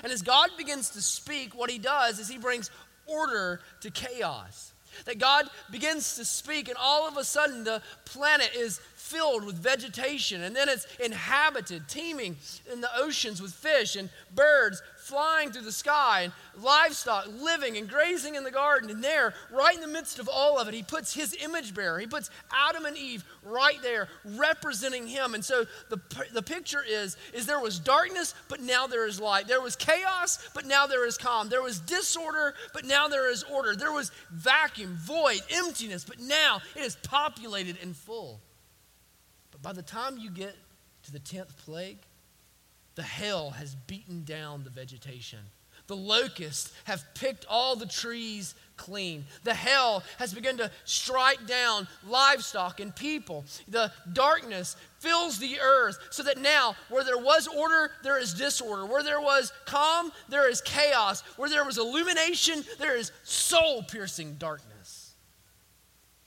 And 0.03 0.13
as 0.13 0.23
God 0.23 0.51
begins 0.57 0.91
to 0.91 1.03
speak, 1.03 1.55
what 1.55 1.71
he 1.71 1.79
does 1.79 2.19
is 2.19 2.29
he 2.29 2.39
brings 2.39 2.71
order 3.07 3.61
to 3.81 3.91
chaos. 3.91 4.73
That 5.05 5.19
God 5.19 5.47
begins 5.71 6.17
to 6.17 6.25
speak, 6.25 6.69
and 6.69 6.77
all 6.79 7.07
of 7.07 7.17
a 7.17 7.25
sudden 7.25 7.65
the 7.65 7.81
planet 8.05 8.51
is 8.57 8.81
filled 9.11 9.45
with 9.45 9.57
vegetation, 9.57 10.43
and 10.43 10.55
then 10.55 10.69
it's 10.69 10.87
inhabited, 10.99 11.89
teeming 11.89 12.37
in 12.73 12.81
the 12.81 12.91
oceans 12.97 13.43
with 13.43 13.53
fish 13.53 13.97
and 13.97 14.09
birds 14.35 14.83
flying 15.11 15.51
through 15.51 15.63
the 15.63 15.73
sky 15.73 16.23
and 16.23 16.33
livestock 16.63 17.27
living 17.41 17.77
and 17.77 17.89
grazing 17.89 18.37
in 18.37 18.45
the 18.45 18.51
garden. 18.51 18.89
And 18.91 19.03
there, 19.03 19.35
right 19.51 19.75
in 19.75 19.81
the 19.81 19.89
midst 19.89 20.21
of 20.21 20.29
all 20.29 20.59
of 20.59 20.69
it, 20.69 20.75
he 20.75 20.85
puts 20.85 21.13
his 21.13 21.37
image 21.43 21.75
bearer. 21.75 21.99
He 21.99 22.07
puts 22.07 22.31
Adam 22.53 22.85
and 22.85 22.97
Eve 22.97 23.25
right 23.43 23.83
there, 23.83 24.09
representing 24.25 25.09
him. 25.09 25.35
And 25.35 25.45
so 25.45 25.65
the, 25.89 26.01
the 26.33 26.43
picture 26.43 26.85
is, 26.89 27.17
is 27.35 27.47
there 27.47 27.61
was 27.61 27.81
darkness, 27.81 28.35
but 28.49 28.61
now 28.61 28.87
there 28.87 29.07
is 29.07 29.21
light. 29.21 29.49
There 29.49 29.61
was 29.61 29.75
chaos, 29.75 30.49
but 30.55 30.67
now 30.67 30.87
there 30.87 31.05
is 31.05 31.19
calm. 31.19 31.49
There 31.49 31.63
was 31.63 31.81
disorder, 31.81 32.55
but 32.73 32.85
now 32.85 33.09
there 33.09 33.31
is 33.31 33.43
order. 33.43 33.75
There 33.75 33.93
was 33.93 34.13
vacuum, 34.31 34.97
void, 35.01 35.41
emptiness, 35.51 36.05
but 36.05 36.21
now 36.21 36.61
it 36.77 36.85
is 36.85 36.97
populated 37.03 37.77
and 37.83 37.97
full. 37.97 38.41
By 39.63 39.73
the 39.73 39.83
time 39.83 40.19
you 40.19 40.31
get 40.31 40.57
to 41.05 41.13
the 41.13 41.21
10th 41.21 41.57
plague, 41.59 41.99
the 42.95 43.03
hail 43.03 43.51
has 43.51 43.75
beaten 43.87 44.25
down 44.25 44.65
the 44.65 44.71
vegetation. 44.71 45.41
The 45.87 45.97
locusts 45.97 46.73
have 46.85 47.03
picked 47.15 47.47
all 47.47 47.75
the 47.75 47.85
trees 47.85 48.55
clean. 48.77 49.25
The 49.43 49.55
hail 49.55 50.05
has 50.19 50.33
begun 50.33 50.57
to 50.59 50.71
strike 50.85 51.49
down 51.49 51.89
livestock 52.07 52.79
and 52.79 52.95
people. 52.95 53.45
The 53.67 53.91
darkness 54.13 54.77
fills 55.01 55.39
the 55.39 55.59
earth 55.59 55.99
so 56.11 56.23
that 56.23 56.39
now, 56.39 56.77
where 56.91 57.03
there 57.03 57.19
was 57.19 57.49
order, 57.49 57.91
there 58.05 58.21
is 58.21 58.35
disorder. 58.35 58.87
Where 58.87 59.03
there 59.03 59.21
was 59.21 59.53
calm, 59.65 60.13
there 60.29 60.49
is 60.49 60.61
chaos. 60.61 61.23
Where 61.37 61.49
there 61.49 61.65
was 61.65 61.77
illumination, 61.77 62.63
there 62.79 62.97
is 62.97 63.11
soul 63.25 63.83
piercing 63.83 64.35
darkness. 64.35 65.15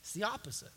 It's 0.02 0.12
the 0.12 0.26
opposite. 0.26 0.73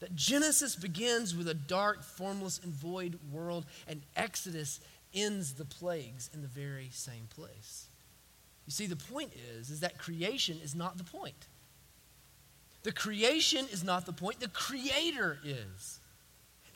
That 0.00 0.14
Genesis 0.14 0.76
begins 0.76 1.34
with 1.34 1.48
a 1.48 1.54
dark, 1.54 2.02
formless, 2.02 2.60
and 2.62 2.72
void 2.72 3.18
world, 3.32 3.66
and 3.86 4.02
Exodus 4.16 4.80
ends 5.12 5.54
the 5.54 5.64
plagues 5.64 6.30
in 6.32 6.42
the 6.42 6.48
very 6.48 6.90
same 6.92 7.26
place. 7.34 7.86
You 8.66 8.72
see, 8.72 8.86
the 8.86 8.96
point 8.96 9.32
is, 9.56 9.70
is 9.70 9.80
that 9.80 9.98
creation 9.98 10.58
is 10.62 10.74
not 10.74 10.98
the 10.98 11.04
point. 11.04 11.46
The 12.82 12.92
creation 12.92 13.66
is 13.72 13.82
not 13.82 14.06
the 14.06 14.12
point, 14.12 14.40
the 14.40 14.48
creator 14.48 15.38
is. 15.44 16.00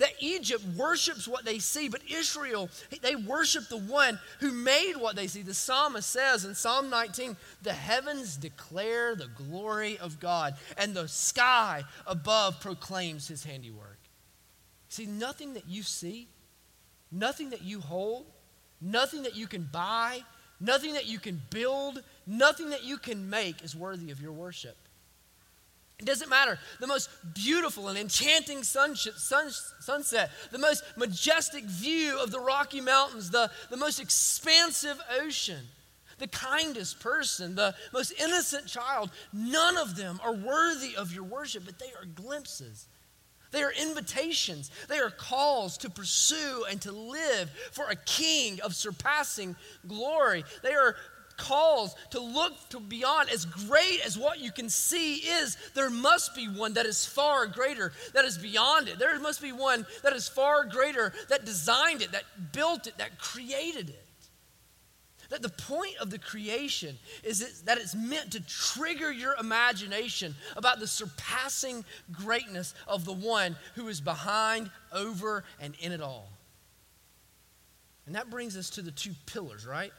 That 0.02 0.14
Egypt 0.18 0.64
worships 0.76 1.28
what 1.28 1.44
they 1.44 1.60
see, 1.60 1.88
but 1.88 2.00
Israel, 2.10 2.68
they 3.02 3.14
worship 3.14 3.68
the 3.68 3.78
one 3.78 4.18
who 4.40 4.50
made 4.50 4.94
what 4.94 5.14
they 5.14 5.28
see. 5.28 5.42
The 5.42 5.54
psalmist 5.54 6.10
says 6.10 6.44
in 6.44 6.56
Psalm 6.56 6.90
19, 6.90 7.36
the 7.62 7.72
heavens 7.72 8.36
declare 8.36 9.14
the 9.14 9.28
glory 9.28 9.98
of 9.98 10.18
God, 10.18 10.56
and 10.76 10.92
the 10.92 11.06
sky 11.06 11.84
above 12.04 12.58
proclaims 12.58 13.28
his 13.28 13.44
handiwork. 13.44 14.00
See, 14.88 15.06
nothing 15.06 15.54
that 15.54 15.68
you 15.68 15.84
see, 15.84 16.26
nothing 17.12 17.50
that 17.50 17.62
you 17.62 17.78
hold, 17.78 18.26
nothing 18.80 19.22
that 19.22 19.36
you 19.36 19.46
can 19.46 19.68
buy, 19.70 20.22
nothing 20.58 20.94
that 20.94 21.06
you 21.06 21.20
can 21.20 21.40
build, 21.50 22.02
nothing 22.26 22.70
that 22.70 22.82
you 22.82 22.98
can 22.98 23.30
make 23.30 23.62
is 23.62 23.76
worthy 23.76 24.10
of 24.10 24.20
your 24.20 24.32
worship. 24.32 24.76
It 26.02 26.06
doesn't 26.06 26.28
matter. 26.28 26.58
The 26.80 26.88
most 26.88 27.08
beautiful 27.32 27.86
and 27.86 27.96
enchanting 27.96 28.64
sunset, 28.64 29.14
sun, 29.14 29.50
sunset, 29.78 30.32
the 30.50 30.58
most 30.58 30.82
majestic 30.96 31.62
view 31.62 32.18
of 32.20 32.32
the 32.32 32.40
Rocky 32.40 32.80
Mountains, 32.80 33.30
the, 33.30 33.52
the 33.70 33.76
most 33.76 34.00
expansive 34.00 35.00
ocean, 35.22 35.64
the 36.18 36.26
kindest 36.26 36.98
person, 36.98 37.54
the 37.54 37.76
most 37.92 38.12
innocent 38.20 38.66
child, 38.66 39.12
none 39.32 39.78
of 39.78 39.94
them 39.94 40.18
are 40.24 40.34
worthy 40.34 40.96
of 40.96 41.14
your 41.14 41.22
worship, 41.22 41.62
but 41.64 41.78
they 41.78 41.92
are 42.00 42.04
glimpses. 42.04 42.88
They 43.52 43.62
are 43.62 43.72
invitations. 43.72 44.70
They 44.88 44.98
are 44.98 45.10
calls 45.10 45.78
to 45.78 45.90
pursue 45.90 46.64
and 46.68 46.80
to 46.82 46.90
live 46.90 47.50
for 47.70 47.84
a 47.90 47.96
king 47.96 48.60
of 48.62 48.74
surpassing 48.74 49.54
glory. 49.86 50.44
They 50.62 50.72
are 50.72 50.96
calls 51.36 51.94
to 52.10 52.20
look 52.20 52.52
to 52.70 52.80
beyond 52.80 53.28
as 53.30 53.44
great 53.44 54.00
as 54.04 54.18
what 54.18 54.38
you 54.38 54.52
can 54.52 54.68
see 54.68 55.16
is 55.16 55.56
there 55.74 55.90
must 55.90 56.34
be 56.34 56.46
one 56.46 56.74
that 56.74 56.86
is 56.86 57.04
far 57.04 57.46
greater 57.46 57.92
that 58.14 58.24
is 58.24 58.38
beyond 58.38 58.88
it 58.88 58.98
there 58.98 59.18
must 59.20 59.42
be 59.42 59.52
one 59.52 59.86
that 60.02 60.12
is 60.12 60.28
far 60.28 60.64
greater 60.64 61.12
that 61.28 61.44
designed 61.44 62.02
it 62.02 62.12
that 62.12 62.24
built 62.52 62.86
it 62.86 62.96
that 62.98 63.18
created 63.18 63.88
it 63.88 64.06
That 65.30 65.40
the 65.40 65.48
point 65.48 65.96
of 65.98 66.10
the 66.10 66.18
creation 66.18 66.98
is 67.24 67.62
that 67.62 67.78
it's 67.78 67.94
meant 67.94 68.32
to 68.32 68.40
trigger 68.40 69.10
your 69.10 69.34
imagination 69.40 70.34
about 70.56 70.78
the 70.78 70.86
surpassing 70.86 71.86
greatness 72.12 72.74
of 72.86 73.06
the 73.06 73.14
one 73.14 73.56
who 73.74 73.88
is 73.88 74.02
behind, 74.02 74.70
over, 74.92 75.44
and 75.58 75.74
in 75.80 75.90
it 75.90 76.02
all. 76.02 76.28
And 78.04 78.14
that 78.14 78.28
brings 78.28 78.58
us 78.58 78.68
to 78.70 78.82
the 78.82 78.90
two 78.90 79.12
pillars, 79.24 79.66
right? 79.66 79.92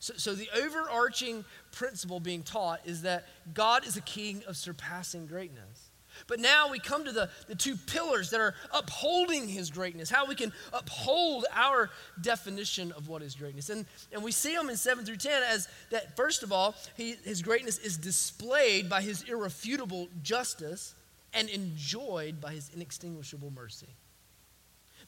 So, 0.00 0.14
so 0.16 0.34
the 0.34 0.48
overarching 0.56 1.44
principle 1.72 2.20
being 2.20 2.42
taught 2.42 2.80
is 2.86 3.02
that 3.02 3.28
God 3.52 3.86
is 3.86 3.96
a 3.96 4.00
king 4.00 4.42
of 4.48 4.56
surpassing 4.56 5.26
greatness. 5.26 5.90
But 6.26 6.40
now 6.40 6.70
we 6.70 6.78
come 6.78 7.04
to 7.04 7.12
the, 7.12 7.30
the 7.46 7.54
two 7.54 7.76
pillars 7.76 8.30
that 8.30 8.40
are 8.40 8.54
upholding 8.72 9.46
his 9.46 9.70
greatness, 9.70 10.10
how 10.10 10.26
we 10.26 10.34
can 10.34 10.52
uphold 10.72 11.46
our 11.52 11.90
definition 12.20 12.92
of 12.92 13.08
what 13.08 13.22
is 13.22 13.34
greatness. 13.34 13.70
And, 13.70 13.86
and 14.12 14.22
we 14.22 14.32
see 14.32 14.54
them 14.54 14.68
in 14.68 14.76
7 14.76 15.04
through 15.04 15.16
10 15.16 15.42
as 15.42 15.68
that, 15.90 16.16
first 16.16 16.42
of 16.42 16.52
all, 16.52 16.74
he, 16.96 17.14
his 17.24 17.42
greatness 17.42 17.78
is 17.78 17.96
displayed 17.96 18.88
by 18.88 19.02
his 19.02 19.22
irrefutable 19.22 20.08
justice 20.22 20.94
and 21.32 21.48
enjoyed 21.48 22.40
by 22.40 22.52
his 22.52 22.70
inextinguishable 22.74 23.52
mercy 23.54 23.94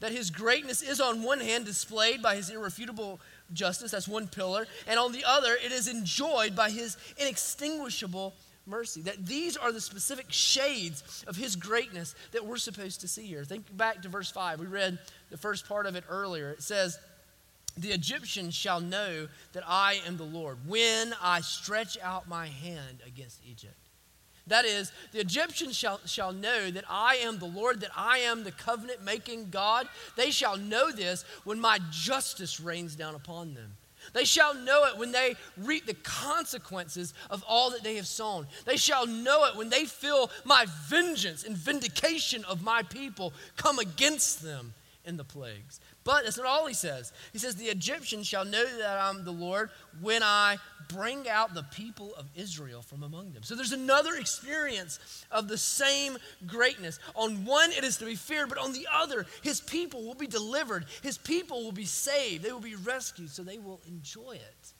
that 0.03 0.11
his 0.11 0.31
greatness 0.31 0.83
is 0.83 1.01
on 1.01 1.23
one 1.23 1.39
hand 1.39 1.65
displayed 1.65 2.21
by 2.21 2.35
his 2.35 2.51
irrefutable 2.51 3.21
justice, 3.55 3.91
that's 3.91 4.09
one 4.09 4.29
pillar, 4.29 4.67
and 4.87 4.99
on 4.99 5.13
the 5.13 5.25
other, 5.25 5.55
it 5.55 5.73
is 5.73 5.89
enjoyed 5.89 6.55
by 6.57 6.71
his 6.71 6.97
inextinguishable 7.19 8.35
mercy. 8.67 9.03
That 9.03 9.27
these 9.27 9.57
are 9.57 9.73
the 9.73 9.81
specific 9.81 10.27
shades 10.29 11.25
of 11.27 11.37
his 11.37 11.57
greatness 11.57 12.15
that 12.33 12.45
we're 12.45 12.57
supposed 12.57 13.01
to 13.01 13.09
see 13.09 13.27
here. 13.27 13.45
Think 13.45 13.77
back 13.77 14.03
to 14.03 14.09
verse 14.09 14.31
5. 14.31 14.61
We 14.61 14.67
read 14.67 14.99
the 15.31 15.39
first 15.39 15.69
part 15.69 15.87
of 15.87 15.97
it 15.97 16.05
earlier. 16.09 16.51
It 16.51 16.63
says, 16.63 16.99
The 17.77 17.91
Egyptians 17.91 18.55
shall 18.55 18.81
know 18.81 19.29
that 19.53 19.65
I 19.67 20.01
am 20.07 20.17
the 20.17 20.25
Lord 20.25 20.59
when 20.67 21.15
I 21.21 21.41
stretch 21.41 21.99
out 22.03 22.29
my 22.29 22.47
hand 22.47 23.01
against 23.07 23.41
Egypt. 23.49 23.75
That 24.49 24.65
is, 24.65 24.91
the 25.13 25.21
Egyptians 25.21 25.77
shall, 25.77 26.01
shall 26.05 26.33
know 26.33 26.71
that 26.71 26.85
I 26.89 27.17
am 27.17 27.39
the 27.39 27.47
Lord, 27.47 27.81
that 27.81 27.93
I 27.97 28.19
am 28.19 28.43
the 28.43 28.51
covenant 28.51 29.03
making 29.03 29.51
God. 29.51 29.89
They 30.17 30.31
shall 30.31 30.57
know 30.57 30.91
this 30.91 31.25
when 31.45 31.61
my 31.61 31.79
justice 31.91 32.61
rains 32.61 32.97
down 32.97 33.15
upon 33.15 33.55
them. 33.55 33.77
They 34.15 34.25
shall 34.25 34.55
know 34.55 34.85
it 34.87 34.99
when 34.99 35.13
they 35.13 35.37
reap 35.57 35.87
the 35.87 35.95
consequences 35.95 37.15
of 37.31 37.45
all 37.47 37.71
that 37.71 37.85
they 37.85 37.97
have 37.97 38.07
sown. 38.09 38.49
They 38.65 38.77
shall 38.77 39.07
know 39.07 39.45
it 39.45 39.57
when 39.57 39.71
they 39.71 39.85
feel 39.85 40.31
my 40.45 40.67
vengeance 40.89 41.45
and 41.45 41.57
vindication 41.57 42.45
of 42.45 42.63
my 42.63 42.83
people 42.83 43.33
come 43.57 43.79
against 43.79 44.43
them 44.43 44.75
in 45.05 45.17
the 45.17 45.25
plagues. 45.25 45.81
But 46.05 46.25
that's 46.25 46.37
not 46.37 46.47
all 46.47 46.67
he 46.67 46.75
says. 46.75 47.13
He 47.33 47.39
says, 47.39 47.55
The 47.55 47.67
Egyptians 47.67 48.27
shall 48.27 48.45
know 48.45 48.65
that 48.79 48.99
I'm 48.99 49.25
the 49.25 49.33
Lord 49.33 49.71
when 50.01 50.23
I 50.23 50.59
bring 50.89 51.29
out 51.29 51.55
the 51.55 51.63
people 51.63 52.13
of 52.17 52.27
Israel 52.35 52.83
from 52.83 53.03
among 53.03 53.33
them. 53.33 53.43
So 53.43 53.55
there's 53.55 53.73
another 53.73 54.17
experience 54.17 54.99
of 55.31 55.49
the 55.49 55.57
same 55.57 56.19
greatness. 56.47 56.99
On 57.15 57.45
one, 57.45 57.71
it 57.71 57.85
is 57.85 57.99
to 57.99 58.05
be 58.05 58.17
feared, 58.17 58.49
but 58.49 58.59
on 58.59 58.73
the 58.73 58.87
other, 58.93 59.27
his 59.43 59.61
people 59.61 60.03
will 60.05 60.15
be 60.15 60.27
delivered. 60.27 60.87
His 61.03 61.19
people 61.19 61.63
will 61.63 61.73
be 61.73 61.85
saved. 61.85 62.43
They 62.43 62.53
will 62.53 62.61
be 62.61 62.75
rescued, 62.75 63.31
so 63.31 63.43
they 63.43 63.59
will 63.59 63.81
enjoy 63.87 64.33
it. 64.33 64.73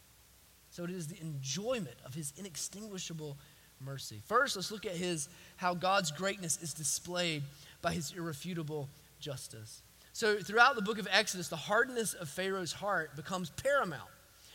So 0.71 0.85
it 0.85 0.91
is 0.91 1.07
the 1.07 1.21
enjoyment 1.21 1.97
of 2.05 2.15
his 2.15 2.33
inextinguishable 2.37 3.37
mercy. 3.81 4.21
First, 4.27 4.57
let's 4.57 4.73
look 4.73 4.87
at 4.87 4.93
his 4.93 5.29
how 5.57 5.75
God's 5.75 6.11
greatness 6.11 6.61
is 6.63 6.75
displayed 6.75 7.43
by 7.81 7.93
his 7.93 8.13
irrefutable 8.17 8.89
justice. 9.21 9.83
So, 10.13 10.39
throughout 10.39 10.77
the 10.77 10.83
book 10.83 10.99
of 10.99 11.09
Exodus, 11.11 11.49
the 11.49 11.57
hardness 11.57 12.13
of 12.15 12.29
Pharaoh's 12.29 12.73
heart 12.73 13.17
becomes 13.17 13.51
paramount. 13.51 14.11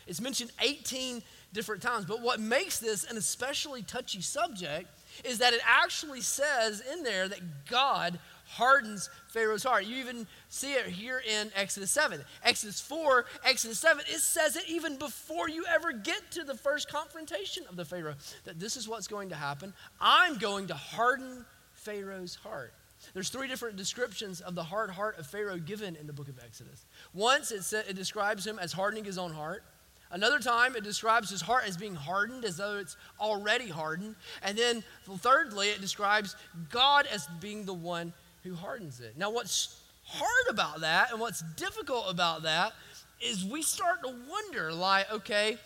It's 0.06 0.20
mentioned 0.20 0.50
18 0.60 1.22
different 1.52 1.82
times. 1.82 2.04
But 2.04 2.22
what 2.22 2.40
makes 2.40 2.78
this 2.78 3.04
an 3.04 3.16
especially 3.16 3.82
touchy 3.82 4.20
subject 4.20 4.88
is 5.24 5.38
that 5.38 5.52
it 5.52 5.60
actually 5.66 6.20
says 6.20 6.82
in 6.92 7.02
there 7.02 7.28
that 7.28 7.66
God 7.68 8.18
hardens 8.46 9.10
Pharaoh's 9.28 9.62
heart. 9.62 9.84
You 9.84 9.96
even 9.96 10.26
see 10.48 10.72
it 10.72 10.86
here 10.86 11.22
in 11.28 11.50
Exodus 11.54 11.90
7. 11.90 12.22
Exodus 12.42 12.80
4, 12.80 13.26
Exodus 13.44 13.78
7, 13.78 14.04
it 14.08 14.20
says 14.20 14.56
it 14.56 14.64
even 14.68 14.96
before 14.96 15.48
you 15.50 15.66
ever 15.66 15.92
get 15.92 16.30
to 16.32 16.44
the 16.44 16.54
first 16.54 16.90
confrontation 16.90 17.64
of 17.68 17.76
the 17.76 17.84
Pharaoh 17.84 18.14
that 18.44 18.58
this 18.58 18.76
is 18.76 18.88
what's 18.88 19.06
going 19.06 19.28
to 19.28 19.34
happen. 19.34 19.74
I'm 20.00 20.38
going 20.38 20.68
to 20.68 20.74
harden 20.74 21.44
Pharaoh's 21.74 22.36
heart. 22.36 22.72
There's 23.14 23.28
three 23.28 23.48
different 23.48 23.76
descriptions 23.76 24.40
of 24.40 24.54
the 24.54 24.64
hard 24.64 24.90
heart 24.90 25.18
of 25.18 25.26
Pharaoh 25.26 25.58
given 25.58 25.96
in 25.96 26.06
the 26.06 26.12
book 26.12 26.28
of 26.28 26.38
Exodus. 26.38 26.84
Once 27.12 27.50
it, 27.52 27.62
sa- 27.62 27.82
it 27.88 27.94
describes 27.96 28.46
him 28.46 28.58
as 28.58 28.72
hardening 28.72 29.04
his 29.04 29.18
own 29.18 29.32
heart. 29.32 29.64
Another 30.10 30.38
time 30.38 30.74
it 30.74 30.84
describes 30.84 31.28
his 31.28 31.42
heart 31.42 31.64
as 31.66 31.76
being 31.76 31.94
hardened, 31.94 32.44
as 32.44 32.56
though 32.56 32.78
it's 32.78 32.96
already 33.20 33.68
hardened. 33.68 34.14
And 34.42 34.56
then 34.56 34.82
thirdly, 35.18 35.68
it 35.68 35.80
describes 35.80 36.34
God 36.70 37.06
as 37.12 37.26
being 37.40 37.66
the 37.66 37.74
one 37.74 38.12
who 38.42 38.54
hardens 38.54 39.00
it. 39.00 39.18
Now, 39.18 39.30
what's 39.30 39.80
hard 40.04 40.48
about 40.48 40.80
that 40.80 41.10
and 41.12 41.20
what's 41.20 41.42
difficult 41.56 42.06
about 42.08 42.44
that 42.44 42.72
is 43.20 43.44
we 43.44 43.62
start 43.62 44.02
to 44.02 44.14
wonder 44.28 44.72
like, 44.72 45.12
okay, 45.12 45.58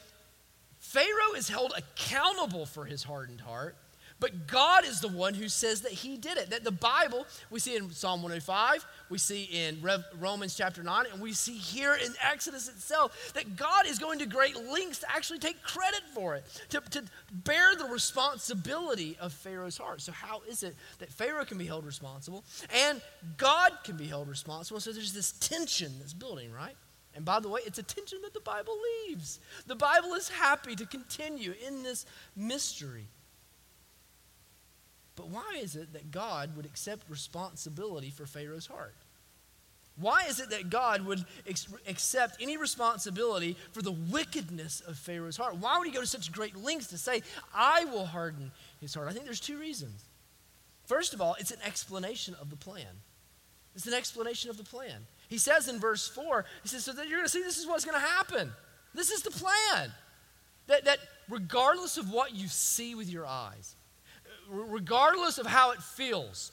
Pharaoh 0.80 1.34
is 1.36 1.48
held 1.48 1.72
accountable 1.76 2.66
for 2.66 2.84
his 2.84 3.04
hardened 3.04 3.40
heart. 3.40 3.76
But 4.22 4.46
God 4.46 4.84
is 4.84 5.00
the 5.00 5.08
one 5.08 5.34
who 5.34 5.48
says 5.48 5.80
that 5.80 5.90
he 5.90 6.16
did 6.16 6.38
it. 6.38 6.50
That 6.50 6.62
the 6.62 6.70
Bible, 6.70 7.26
we 7.50 7.58
see 7.58 7.74
in 7.74 7.90
Psalm 7.90 8.22
105, 8.22 8.86
we 9.10 9.18
see 9.18 9.48
in 9.50 9.82
Romans 10.20 10.54
chapter 10.54 10.80
9, 10.80 11.06
and 11.12 11.20
we 11.20 11.32
see 11.32 11.54
here 11.54 11.94
in 11.94 12.12
Exodus 12.22 12.68
itself 12.68 13.32
that 13.34 13.56
God 13.56 13.84
is 13.84 13.98
going 13.98 14.20
to 14.20 14.26
great 14.26 14.54
lengths 14.54 15.00
to 15.00 15.10
actually 15.10 15.40
take 15.40 15.60
credit 15.64 16.02
for 16.14 16.36
it, 16.36 16.44
to, 16.68 16.80
to 16.90 17.02
bear 17.32 17.74
the 17.74 17.86
responsibility 17.86 19.16
of 19.20 19.32
Pharaoh's 19.32 19.76
heart. 19.76 20.00
So, 20.00 20.12
how 20.12 20.42
is 20.48 20.62
it 20.62 20.76
that 21.00 21.12
Pharaoh 21.12 21.44
can 21.44 21.58
be 21.58 21.66
held 21.66 21.84
responsible 21.84 22.44
and 22.72 23.02
God 23.38 23.72
can 23.82 23.96
be 23.96 24.06
held 24.06 24.28
responsible? 24.28 24.78
So, 24.78 24.92
there's 24.92 25.12
this 25.12 25.32
tension 25.32 25.90
that's 25.98 26.14
building, 26.14 26.52
right? 26.52 26.76
And 27.16 27.24
by 27.24 27.40
the 27.40 27.48
way, 27.48 27.62
it's 27.66 27.80
a 27.80 27.82
tension 27.82 28.20
that 28.22 28.34
the 28.34 28.40
Bible 28.40 28.78
leaves. 29.08 29.40
The 29.66 29.74
Bible 29.74 30.14
is 30.14 30.28
happy 30.28 30.76
to 30.76 30.86
continue 30.86 31.54
in 31.66 31.82
this 31.82 32.06
mystery. 32.36 33.08
But 35.16 35.28
why 35.28 35.58
is 35.60 35.76
it 35.76 35.92
that 35.92 36.10
God 36.10 36.56
would 36.56 36.66
accept 36.66 37.08
responsibility 37.08 38.10
for 38.10 38.26
Pharaoh's 38.26 38.66
heart? 38.66 38.94
Why 39.96 40.24
is 40.28 40.40
it 40.40 40.50
that 40.50 40.70
God 40.70 41.04
would 41.04 41.24
ex- 41.46 41.68
accept 41.86 42.40
any 42.40 42.56
responsibility 42.56 43.56
for 43.72 43.82
the 43.82 43.92
wickedness 43.92 44.80
of 44.80 44.96
Pharaoh's 44.96 45.36
heart? 45.36 45.56
Why 45.58 45.78
would 45.78 45.86
he 45.86 45.92
go 45.92 46.00
to 46.00 46.06
such 46.06 46.32
great 46.32 46.56
lengths 46.56 46.88
to 46.88 46.98
say, 46.98 47.22
I 47.54 47.84
will 47.84 48.06
harden 48.06 48.52
his 48.80 48.94
heart? 48.94 49.08
I 49.08 49.12
think 49.12 49.26
there's 49.26 49.40
two 49.40 49.58
reasons. 49.58 50.04
First 50.86 51.12
of 51.12 51.20
all, 51.20 51.36
it's 51.38 51.50
an 51.50 51.60
explanation 51.64 52.34
of 52.40 52.48
the 52.48 52.56
plan. 52.56 52.86
It's 53.74 53.86
an 53.86 53.94
explanation 53.94 54.50
of 54.50 54.56
the 54.56 54.64
plan. 54.64 55.06
He 55.28 55.38
says 55.38 55.68
in 55.68 55.78
verse 55.78 56.08
4, 56.08 56.44
he 56.62 56.68
says, 56.68 56.84
So 56.84 56.92
that 56.92 57.08
you're 57.08 57.18
going 57.18 57.26
to 57.26 57.32
see 57.32 57.42
this 57.42 57.58
is 57.58 57.66
what's 57.66 57.84
going 57.84 58.00
to 58.00 58.06
happen. 58.06 58.52
This 58.94 59.10
is 59.10 59.22
the 59.22 59.30
plan. 59.30 59.92
That, 60.66 60.84
that 60.84 60.98
regardless 61.28 61.96
of 61.96 62.10
what 62.10 62.34
you 62.34 62.48
see 62.48 62.94
with 62.94 63.08
your 63.08 63.26
eyes, 63.26 63.74
regardless 64.52 65.38
of 65.38 65.46
how 65.46 65.72
it 65.72 65.82
feels, 65.82 66.52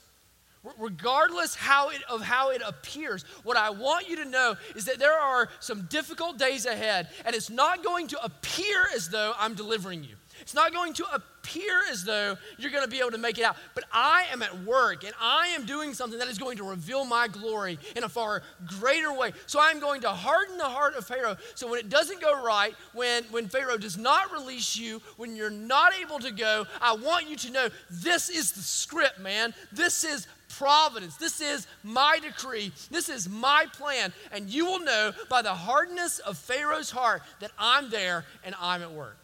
regardless 0.78 1.54
how 1.54 1.90
it, 1.90 2.02
of 2.08 2.22
how 2.22 2.50
it 2.50 2.62
appears, 2.66 3.24
what 3.44 3.56
I 3.56 3.70
want 3.70 4.08
you 4.08 4.16
to 4.16 4.24
know 4.24 4.56
is 4.74 4.86
that 4.86 4.98
there 4.98 5.18
are 5.18 5.48
some 5.60 5.86
difficult 5.90 6.38
days 6.38 6.66
ahead, 6.66 7.08
and 7.24 7.34
it's 7.36 7.50
not 7.50 7.84
going 7.84 8.08
to 8.08 8.24
appear 8.24 8.86
as 8.94 9.08
though 9.08 9.32
I'm 9.38 9.54
delivering 9.54 10.04
you. 10.04 10.16
It's 10.40 10.54
not 10.54 10.72
going 10.72 10.92
to 10.94 11.04
appear 11.12 11.80
as 11.90 12.04
though 12.04 12.36
you're 12.58 12.70
going 12.70 12.84
to 12.84 12.90
be 12.90 13.00
able 13.00 13.10
to 13.12 13.18
make 13.18 13.38
it 13.38 13.44
out. 13.44 13.56
But 13.74 13.84
I 13.92 14.26
am 14.32 14.42
at 14.42 14.64
work 14.64 15.04
and 15.04 15.14
I 15.20 15.48
am 15.48 15.66
doing 15.66 15.94
something 15.94 16.18
that 16.18 16.28
is 16.28 16.38
going 16.38 16.56
to 16.58 16.64
reveal 16.64 17.04
my 17.04 17.28
glory 17.28 17.78
in 17.96 18.04
a 18.04 18.08
far 18.08 18.42
greater 18.66 19.12
way. 19.12 19.32
So 19.46 19.58
I'm 19.60 19.80
going 19.80 20.02
to 20.02 20.10
harden 20.10 20.58
the 20.58 20.68
heart 20.68 20.94
of 20.94 21.06
Pharaoh. 21.06 21.36
So 21.54 21.68
when 21.68 21.78
it 21.78 21.88
doesn't 21.88 22.20
go 22.20 22.42
right, 22.42 22.74
when, 22.92 23.24
when 23.24 23.48
Pharaoh 23.48 23.78
does 23.78 23.96
not 23.96 24.32
release 24.32 24.76
you, 24.76 25.00
when 25.16 25.36
you're 25.36 25.50
not 25.50 25.92
able 25.94 26.18
to 26.20 26.30
go, 26.30 26.66
I 26.80 26.94
want 26.94 27.28
you 27.28 27.36
to 27.36 27.52
know 27.52 27.68
this 27.90 28.28
is 28.28 28.52
the 28.52 28.62
script, 28.62 29.18
man. 29.20 29.54
This 29.72 30.04
is 30.04 30.26
providence. 30.50 31.16
This 31.16 31.40
is 31.40 31.66
my 31.82 32.18
decree. 32.20 32.72
This 32.90 33.08
is 33.08 33.28
my 33.28 33.66
plan. 33.72 34.12
And 34.32 34.50
you 34.50 34.66
will 34.66 34.80
know 34.80 35.12
by 35.28 35.42
the 35.42 35.54
hardness 35.54 36.18
of 36.18 36.36
Pharaoh's 36.36 36.90
heart 36.90 37.22
that 37.40 37.50
I'm 37.58 37.90
there 37.90 38.24
and 38.44 38.54
I'm 38.60 38.82
at 38.82 38.92
work. 38.92 39.16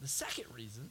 The 0.00 0.08
second 0.08 0.44
reason 0.54 0.90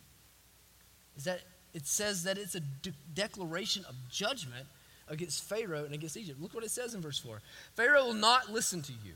is 1.15 1.23
that 1.25 1.41
it 1.73 1.85
says 1.85 2.23
that 2.23 2.37
it's 2.37 2.55
a 2.55 2.59
de- 2.59 2.93
declaration 3.13 3.85
of 3.87 3.95
judgment 4.09 4.65
against 5.07 5.43
Pharaoh 5.43 5.85
and 5.85 5.93
against 5.93 6.17
Egypt. 6.17 6.41
Look 6.41 6.53
what 6.53 6.63
it 6.63 6.71
says 6.71 6.93
in 6.93 7.01
verse 7.01 7.19
4 7.19 7.41
Pharaoh 7.75 8.05
will 8.05 8.13
not 8.13 8.51
listen 8.51 8.81
to 8.83 8.93
you. 9.03 9.13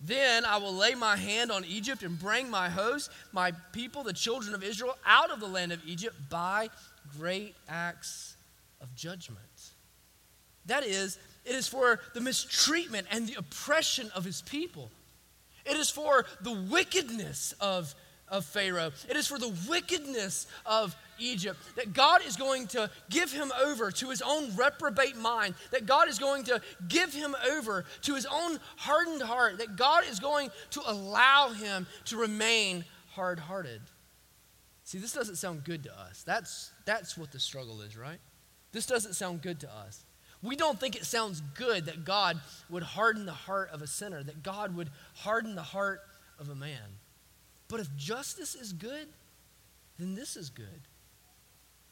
Then 0.00 0.44
I 0.44 0.58
will 0.58 0.72
lay 0.72 0.94
my 0.94 1.16
hand 1.16 1.50
on 1.50 1.64
Egypt 1.64 2.02
and 2.04 2.18
bring 2.18 2.48
my 2.50 2.68
host, 2.68 3.10
my 3.32 3.52
people, 3.72 4.04
the 4.04 4.12
children 4.12 4.54
of 4.54 4.62
Israel, 4.62 4.96
out 5.04 5.32
of 5.32 5.40
the 5.40 5.48
land 5.48 5.72
of 5.72 5.80
Egypt 5.84 6.14
by 6.30 6.70
great 7.18 7.56
acts 7.68 8.36
of 8.80 8.94
judgment. 8.94 9.40
That 10.66 10.84
is, 10.84 11.18
it 11.44 11.54
is 11.54 11.66
for 11.66 11.98
the 12.14 12.20
mistreatment 12.20 13.08
and 13.10 13.26
the 13.26 13.38
oppression 13.38 14.10
of 14.14 14.24
his 14.24 14.42
people. 14.42 14.90
It 15.64 15.76
is 15.76 15.90
for 15.90 16.26
the 16.42 16.52
wickedness 16.52 17.54
of, 17.60 17.94
of 18.30 18.44
Pharaoh. 18.44 18.92
It 19.08 19.16
is 19.16 19.26
for 19.26 19.38
the 19.38 19.54
wickedness 19.68 20.46
of 20.66 20.96
Egypt 21.18 21.58
that 21.76 21.92
God 21.92 22.20
is 22.26 22.36
going 22.36 22.66
to 22.68 22.90
give 23.10 23.32
him 23.32 23.52
over 23.64 23.90
to 23.90 24.10
his 24.10 24.22
own 24.22 24.54
reprobate 24.56 25.16
mind, 25.16 25.54
that 25.70 25.86
God 25.86 26.08
is 26.08 26.18
going 26.18 26.44
to 26.44 26.60
give 26.88 27.12
him 27.12 27.34
over 27.50 27.84
to 28.02 28.14
his 28.14 28.26
own 28.26 28.58
hardened 28.76 29.22
heart, 29.22 29.58
that 29.58 29.76
God 29.76 30.04
is 30.08 30.20
going 30.20 30.50
to 30.70 30.82
allow 30.86 31.50
him 31.50 31.86
to 32.06 32.16
remain 32.16 32.84
hard 33.10 33.38
hearted. 33.38 33.80
See, 34.84 34.98
this 34.98 35.12
doesn't 35.12 35.36
sound 35.36 35.64
good 35.64 35.82
to 35.84 36.00
us. 36.00 36.22
That's, 36.22 36.70
that's 36.86 37.18
what 37.18 37.32
the 37.32 37.40
struggle 37.40 37.82
is, 37.82 37.96
right? 37.96 38.20
This 38.72 38.86
doesn't 38.86 39.14
sound 39.14 39.42
good 39.42 39.60
to 39.60 39.70
us. 39.70 40.04
We 40.42 40.56
don't 40.56 40.78
think 40.78 40.94
it 40.94 41.04
sounds 41.04 41.42
good 41.54 41.86
that 41.86 42.04
God 42.04 42.40
would 42.70 42.84
harden 42.84 43.26
the 43.26 43.32
heart 43.32 43.70
of 43.72 43.82
a 43.82 43.86
sinner, 43.86 44.22
that 44.22 44.42
God 44.42 44.76
would 44.76 44.90
harden 45.14 45.56
the 45.56 45.62
heart 45.62 46.00
of 46.38 46.48
a 46.48 46.54
man. 46.54 46.98
But 47.68 47.80
if 47.80 47.94
justice 47.96 48.54
is 48.54 48.72
good, 48.72 49.06
then 49.98 50.14
this 50.14 50.36
is 50.36 50.50
good. 50.50 50.66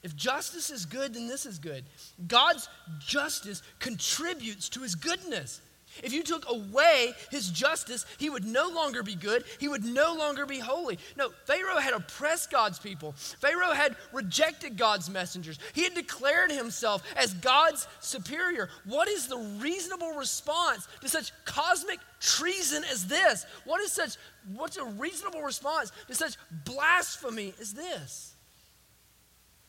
If 0.02 0.14
justice 0.14 0.70
is 0.70 0.86
good, 0.86 1.14
then 1.14 1.26
this 1.26 1.46
is 1.46 1.58
good. 1.58 1.84
God's 2.26 2.68
justice 3.00 3.62
contributes 3.78 4.68
to 4.70 4.80
his 4.80 4.94
goodness. 4.94 5.60
If 6.02 6.12
you 6.12 6.22
took 6.22 6.48
away 6.48 7.12
his 7.30 7.50
justice, 7.50 8.04
he 8.18 8.30
would 8.30 8.44
no 8.44 8.68
longer 8.68 9.02
be 9.02 9.14
good. 9.14 9.44
He 9.58 9.68
would 9.68 9.84
no 9.84 10.14
longer 10.14 10.46
be 10.46 10.58
holy. 10.58 10.98
No, 11.16 11.30
Pharaoh 11.44 11.78
had 11.78 11.94
oppressed 11.94 12.50
God's 12.50 12.78
people. 12.78 13.12
Pharaoh 13.12 13.72
had 13.72 13.96
rejected 14.12 14.76
God's 14.76 15.08
messengers. 15.10 15.58
He 15.74 15.84
had 15.84 15.94
declared 15.94 16.50
himself 16.50 17.02
as 17.16 17.34
God's 17.34 17.86
superior. 18.00 18.68
What 18.84 19.08
is 19.08 19.26
the 19.26 19.38
reasonable 19.38 20.12
response 20.12 20.86
to 21.00 21.08
such 21.08 21.32
cosmic 21.44 21.98
treason 22.20 22.84
as 22.84 23.06
this? 23.06 23.46
What 23.64 23.80
is 23.80 23.92
such 23.92 24.16
what's 24.54 24.76
a 24.76 24.84
reasonable 24.84 25.42
response 25.42 25.90
to 26.08 26.14
such 26.14 26.36
blasphemy 26.64 27.52
as 27.60 27.72
this? 27.72 28.34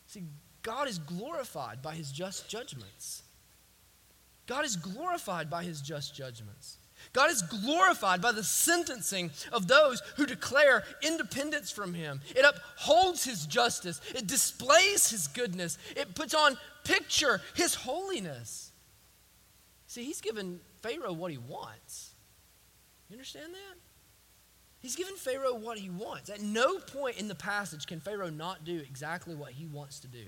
See, 0.08 0.24
God 0.62 0.88
is 0.88 1.00
glorified 1.00 1.82
by 1.82 1.96
his 1.96 2.12
just 2.12 2.50
judgments. 2.50 3.24
God 4.48 4.66
is 4.66 4.76
glorified 4.76 5.50
by 5.50 5.64
his 5.64 5.82
just 5.82 6.16
judgments. 6.16 6.78
God 7.14 7.30
is 7.30 7.42
glorified 7.42 8.22
by 8.22 8.32
the 8.32 8.44
sentencing 8.44 9.32
of 9.52 9.68
those 9.68 10.02
who 10.16 10.26
declare 10.26 10.84
independence 11.02 11.70
from 11.70 11.94
him. 11.94 12.22
It 12.36 12.46
upholds 12.46 13.24
his 13.24 13.46
justice, 13.46 14.02
it 14.16 14.28
displays 14.28 15.10
his 15.10 15.28
goodness, 15.28 15.78
it 15.96 16.16
puts 16.16 16.34
on 16.34 16.58
picture 16.84 17.42
his 17.56 17.76
holiness. 17.76 18.72
See, 19.88 20.04
he's 20.04 20.22
given 20.22 20.60
Pharaoh 20.82 21.14
what 21.14 21.32
he 21.32 21.38
wants. 21.38 22.14
You 23.10 23.14
understand 23.14 23.54
that? 23.54 23.78
He's 24.80 24.96
given 24.96 25.16
Pharaoh 25.16 25.56
what 25.56 25.78
he 25.78 25.90
wants. 25.90 26.30
At 26.30 26.42
no 26.42 26.78
point 26.80 27.18
in 27.18 27.28
the 27.28 27.36
passage 27.36 27.88
can 27.88 28.00
Pharaoh 28.00 28.30
not 28.30 28.64
do 28.64 28.78
exactly 28.78 29.34
what 29.34 29.52
he 29.52 29.66
wants 29.66 30.00
to 30.02 30.08
do. 30.08 30.26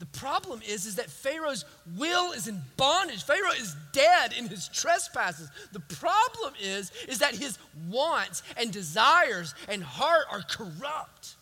The 0.00 0.06
problem 0.06 0.62
is, 0.66 0.86
is 0.86 0.96
that 0.96 1.10
Pharaoh's 1.10 1.66
will 1.98 2.32
is 2.32 2.48
in 2.48 2.58
bondage. 2.78 3.22
Pharaoh 3.22 3.52
is 3.52 3.76
dead 3.92 4.32
in 4.32 4.48
his 4.48 4.66
trespasses. 4.68 5.50
The 5.72 5.80
problem 5.80 6.54
is, 6.58 6.90
is 7.06 7.18
that 7.18 7.34
his 7.34 7.58
wants 7.86 8.42
and 8.56 8.72
desires 8.72 9.54
and 9.68 9.84
heart 9.84 10.24
are 10.32 10.40
corrupt. 10.40 11.36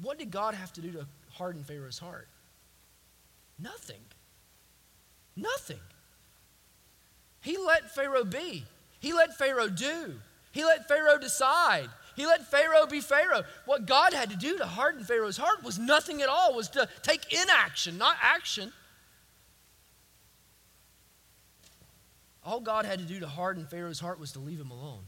What 0.00 0.18
did 0.18 0.30
God 0.30 0.54
have 0.54 0.72
to 0.72 0.80
do 0.80 0.92
to 0.92 1.06
harden 1.34 1.62
Pharaoh's 1.62 1.98
heart? 1.98 2.26
Nothing. 3.58 4.00
Nothing. 5.36 5.80
He 7.42 7.58
let 7.58 7.94
Pharaoh 7.94 8.24
be. 8.24 8.64
He 9.00 9.12
let 9.12 9.36
Pharaoh 9.36 9.68
do. 9.68 10.14
He 10.52 10.64
let 10.64 10.88
Pharaoh 10.88 11.18
decide. 11.18 11.90
He 12.16 12.26
let 12.26 12.46
Pharaoh 12.50 12.86
be 12.86 13.00
Pharaoh. 13.00 13.42
What 13.66 13.86
God 13.86 14.12
had 14.12 14.30
to 14.30 14.36
do 14.36 14.58
to 14.58 14.66
harden 14.66 15.04
Pharaoh's 15.04 15.36
heart 15.36 15.64
was 15.64 15.78
nothing 15.78 16.22
at 16.22 16.28
all, 16.28 16.54
was 16.54 16.68
to 16.70 16.88
take 17.02 17.32
inaction, 17.32 17.98
not 17.98 18.16
action. 18.22 18.72
All 22.44 22.60
God 22.60 22.84
had 22.84 22.98
to 22.98 23.04
do 23.04 23.20
to 23.20 23.26
harden 23.26 23.66
Pharaoh's 23.66 24.00
heart 24.00 24.20
was 24.20 24.32
to 24.32 24.38
leave 24.38 24.60
him 24.60 24.70
alone. 24.70 25.04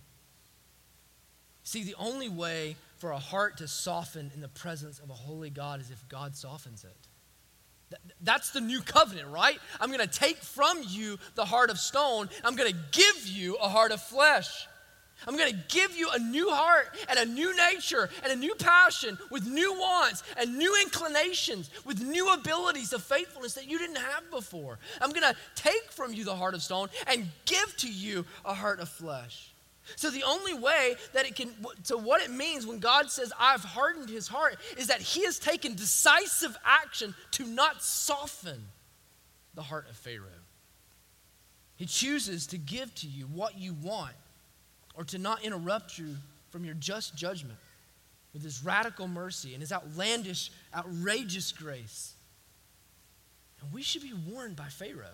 See, 1.63 1.83
the 1.83 1.97
only 1.99 2.29
way 2.29 2.77
for 2.99 3.11
a 3.11 3.19
heart 3.19 3.59
to 3.59 3.69
soften 3.69 4.31
in 4.35 4.41
the 4.41 4.49
presence 4.49 4.99
of 4.99 5.11
a 5.11 5.15
holy 5.15 5.51
God 5.51 5.81
is 5.81 5.91
if 5.91 6.09
God 6.09 6.35
softens 6.35 6.85
it. 6.85 6.97
That's 8.21 8.51
the 8.51 8.61
new 8.61 8.81
covenant, 8.81 9.29
right? 9.29 9.59
I'm 9.81 9.89
going 9.89 10.01
to 10.01 10.07
take 10.07 10.39
from 10.39 10.81
you 10.89 11.19
the 11.35 11.45
heart 11.45 11.71
of 11.71 11.79
stone. 11.79 12.29
I'm 12.43 12.57
going 12.57 12.73
to 12.73 12.79
give 12.93 13.27
you 13.27 13.57
a 13.57 13.69
heart 13.69 13.93
of 13.93 14.01
flesh. 14.01 14.67
I'm 15.27 15.37
going 15.37 15.53
to 15.53 15.59
give 15.69 15.97
you 15.97 16.09
a 16.13 16.19
new 16.19 16.51
heart 16.51 16.97
and 17.09 17.19
a 17.19 17.25
new 17.25 17.57
nature 17.57 18.11
and 18.23 18.33
a 18.33 18.37
new 18.37 18.55
passion 18.55 19.17
with 19.31 19.47
new 19.47 19.73
wants 19.73 20.23
and 20.37 20.59
new 20.59 20.77
inclinations, 20.83 21.71
with 21.85 22.01
new 22.03 22.33
abilities 22.33 22.93
of 22.93 23.03
faithfulness 23.03 23.55
that 23.55 23.69
you 23.69 23.79
didn't 23.79 23.97
have 23.97 24.31
before. 24.31 24.79
I'm 25.01 25.11
going 25.11 25.23
to 25.23 25.37
take 25.55 25.91
from 25.91 26.13
you 26.13 26.25
the 26.25 26.35
heart 26.35 26.55
of 26.55 26.63
stone 26.63 26.89
and 27.07 27.27
give 27.47 27.77
to 27.79 27.91
you 27.91 28.27
a 28.45 28.53
heart 28.53 28.81
of 28.81 28.89
flesh. 28.89 29.53
So 29.95 30.11
the 30.11 30.25
only 30.25 30.53
way 30.53 30.97
that 31.13 31.27
it 31.27 31.37
can 31.37 31.55
so 31.85 31.97
what 31.97 32.21
it 32.21 32.31
means 32.31 32.67
when 32.67 32.81
God 32.81 33.09
says 33.09 33.33
I've 33.39 33.63
hardened 33.63 34.09
his 34.09 34.27
heart 34.27 34.57
is 34.77 34.89
that 34.89 35.01
he 35.01 35.25
has 35.25 35.39
taken 35.39 35.75
decisive 35.75 36.57
action 36.65 37.15
to 37.33 37.45
not 37.47 37.83
soften 37.83 38.65
the 39.55 39.63
heart 39.63 39.89
of 39.89 39.97
Pharaoh. 39.97 40.43
He 41.77 41.87
chooses 41.87 42.49
to 42.49 42.59
give 42.59 42.93
to 42.97 43.07
you 43.07 43.27
what 43.27 43.59
you 43.59 43.75
want 43.75 44.15
or 44.97 45.05
to 45.05 45.19
not 45.19 45.45
interrupt 45.45 45.99
you 45.99 46.17
from 46.51 46.65
your 46.65 46.75
just 46.75 47.15
judgment 47.17 47.59
with 48.33 48.43
his 48.43 48.65
radical 48.65 49.09
mercy 49.09 49.53
and 49.53 49.61
his 49.61 49.73
outlandish, 49.73 50.51
outrageous 50.75 51.53
grace. 51.53 52.15
And 53.63 53.73
we 53.73 53.83
should 53.83 54.03
be 54.03 54.13
warned 54.29 54.57
by 54.57 54.69
Pharaoh. 54.69 55.07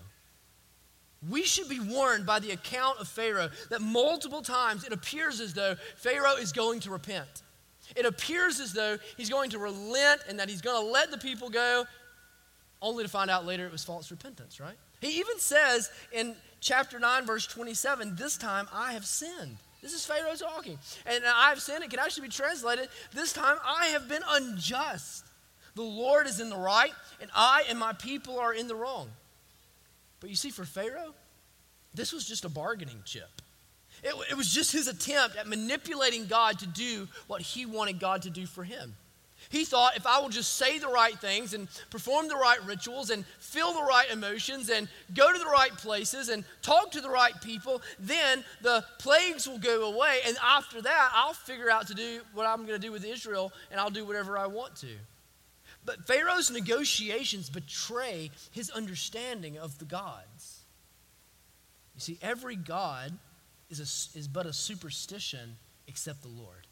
We 1.29 1.45
should 1.45 1.69
be 1.69 1.79
warned 1.79 2.27
by 2.27 2.41
the 2.41 2.51
account 2.51 2.99
of 2.99 3.07
Pharaoh 3.07 3.51
that 3.71 3.81
multiple 3.81 4.43
times 4.43 4.85
it 4.85 4.93
appears 4.93 5.41
as 5.41 5.55
though 5.55 5.77
Pharaoh 5.97 6.35
is 6.35 6.51
going 6.53 6.81
to 6.81 6.91
repent. 6.91 7.43
It 7.95 8.07
appears 8.07 8.59
as 8.59 8.73
though 8.73 8.99
he's 9.17 9.31
going 9.31 9.51
to 9.51 9.59
relent 9.59 10.23
and 10.29 10.39
that 10.41 10.49
he's 10.49 10.61
going 10.61 10.85
to 10.85 10.91
let 10.91 11.11
the 11.11 11.19
people 11.19 11.49
go, 11.49 11.85
only 12.81 13.05
to 13.05 13.09
find 13.09 13.31
out 13.31 13.47
later 13.47 13.67
it 13.67 13.73
was 13.73 13.85
false 13.85 14.11
repentance, 14.11 14.59
right? 14.59 14.77
He 15.01 15.19
even 15.21 15.39
says 15.39 15.91
in 16.13 16.35
chapter 16.61 16.99
9, 16.99 17.25
verse 17.25 17.47
27, 17.47 18.17
This 18.17 18.37
time 18.37 18.67
I 18.73 18.93
have 18.93 19.07
sinned. 19.07 19.59
This 19.83 19.93
is 19.93 20.07
Pharaoh 20.07 20.35
talking. 20.35 20.79
And 21.07 21.25
I've 21.27 21.61
sinned. 21.61 21.83
It 21.83 21.91
can 21.91 21.99
actually 21.99 22.29
be 22.29 22.33
translated 22.33 22.89
this 23.13 23.33
time 23.33 23.57
I 23.65 23.87
have 23.87 24.09
been 24.09 24.23
unjust. 24.27 25.27
The 25.75 25.83
Lord 25.83 26.27
is 26.27 26.39
in 26.39 26.51
the 26.51 26.57
right, 26.57 26.93
and 27.21 27.31
I 27.35 27.65
and 27.69 27.79
my 27.79 27.93
people 27.93 28.39
are 28.39 28.55
in 28.55 28.69
the 28.69 28.77
wrong. 28.77 29.11
But 30.21 30.31
you 30.31 30.37
see, 30.37 30.51
for 30.51 30.65
Pharaoh, 30.65 31.15
this 31.95 32.13
was 32.13 32.25
just 32.25 32.45
a 32.45 32.49
bargaining 32.49 33.03
chip. 33.05 33.43
It, 34.05 34.15
it 34.31 34.37
was 34.37 34.53
just 34.53 34.73
his 34.73 34.87
attempt 34.87 35.37
at 35.37 35.47
manipulating 35.49 36.27
God 36.27 36.59
to 36.61 36.67
do 36.67 37.09
what 37.27 37.41
he 37.41 37.67
wanted 37.67 37.99
God 37.99 38.23
to 38.23 38.31
do 38.31 38.47
for 38.47 38.65
him. 38.65 38.95
He 39.53 39.67
thought 39.67 39.99
if 39.99 40.07
I 40.07 40.19
will 40.19 40.31
just 40.31 40.55
say 40.55 40.79
the 40.79 40.89
right 40.89 41.17
things 41.19 41.53
and 41.53 41.69
perform 41.91 42.27
the 42.27 42.37
right 42.37 42.65
rituals 42.65 43.11
and 43.11 43.27
feel 43.39 43.75
the 43.75 43.83
right 43.83 44.11
emotions 44.11 44.71
and 44.71 44.89
go 45.13 45.31
to 45.31 45.39
the 45.39 45.45
right 45.45 45.77
places 45.77 46.31
and 46.31 46.43
talk 46.63 46.91
to 46.93 47.03
the 47.03 47.11
right 47.11 47.39
people, 47.43 47.83
then 47.99 48.43
the 48.63 48.83
plagues 48.99 49.47
will 49.47 49.59
go 49.59 49.93
away. 49.93 50.21
And 50.27 50.39
after 50.43 50.81
that, 50.81 51.11
I'll 51.15 51.35
figure 51.35 51.71
out 51.71 51.87
to 51.89 51.95
do 51.95 52.23
what 52.33 52.47
I'm 52.47 52.65
going 52.65 52.81
to 52.81 52.87
do 52.87 52.91
with 52.91 53.05
Israel 53.05 53.53
and 53.71 53.79
I'll 53.79 53.91
do 53.91 54.07
whatever 54.07 54.39
I 54.39 54.47
want 54.47 54.75
to. 54.77 54.95
But 55.85 56.07
Pharaoh's 56.07 56.51
negotiations 56.51 57.51
betray 57.51 58.31
his 58.53 58.71
understanding 58.71 59.59
of 59.59 59.79
the 59.79 59.85
gods. 59.85 60.61
You 61.95 62.01
see, 62.01 62.19
every 62.23 62.57
God 62.57 63.13
is, 63.69 63.81
a, 63.81 64.19
is 64.19 64.29
but 64.29 64.47
a 64.47 64.53
superstition 64.55 65.57
except 65.87 66.23
the 66.23 66.29
Lord. 66.29 66.67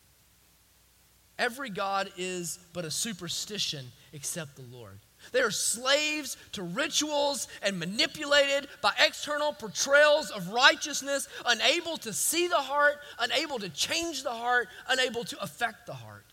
Every 1.41 1.71
God 1.71 2.13
is 2.19 2.59
but 2.75 2.85
a 2.85 2.91
superstition 2.91 3.87
except 4.13 4.57
the 4.57 4.77
Lord. 4.77 4.99
They 5.33 5.41
are 5.41 5.51
slaves 5.51 6.37
to 6.53 6.63
rituals 6.63 7.49
and 7.63 7.79
manipulated 7.79 8.69
by 8.83 8.93
external 9.03 9.55
portrayals 9.55 10.31
of 10.31 10.51
righteousness, 10.51 11.29
unable 11.47 11.97
to 11.99 12.13
see 12.13 12.47
the 12.47 12.57
heart, 12.57 12.97
unable 13.19 13.59
to 13.59 13.71
change 13.71 14.23
the 14.23 14.31
heart, 14.31 14.69
unable 14.89 15.25
to 15.25 15.43
affect 15.43 15.87
the 15.87 15.95
heart. 15.95 16.27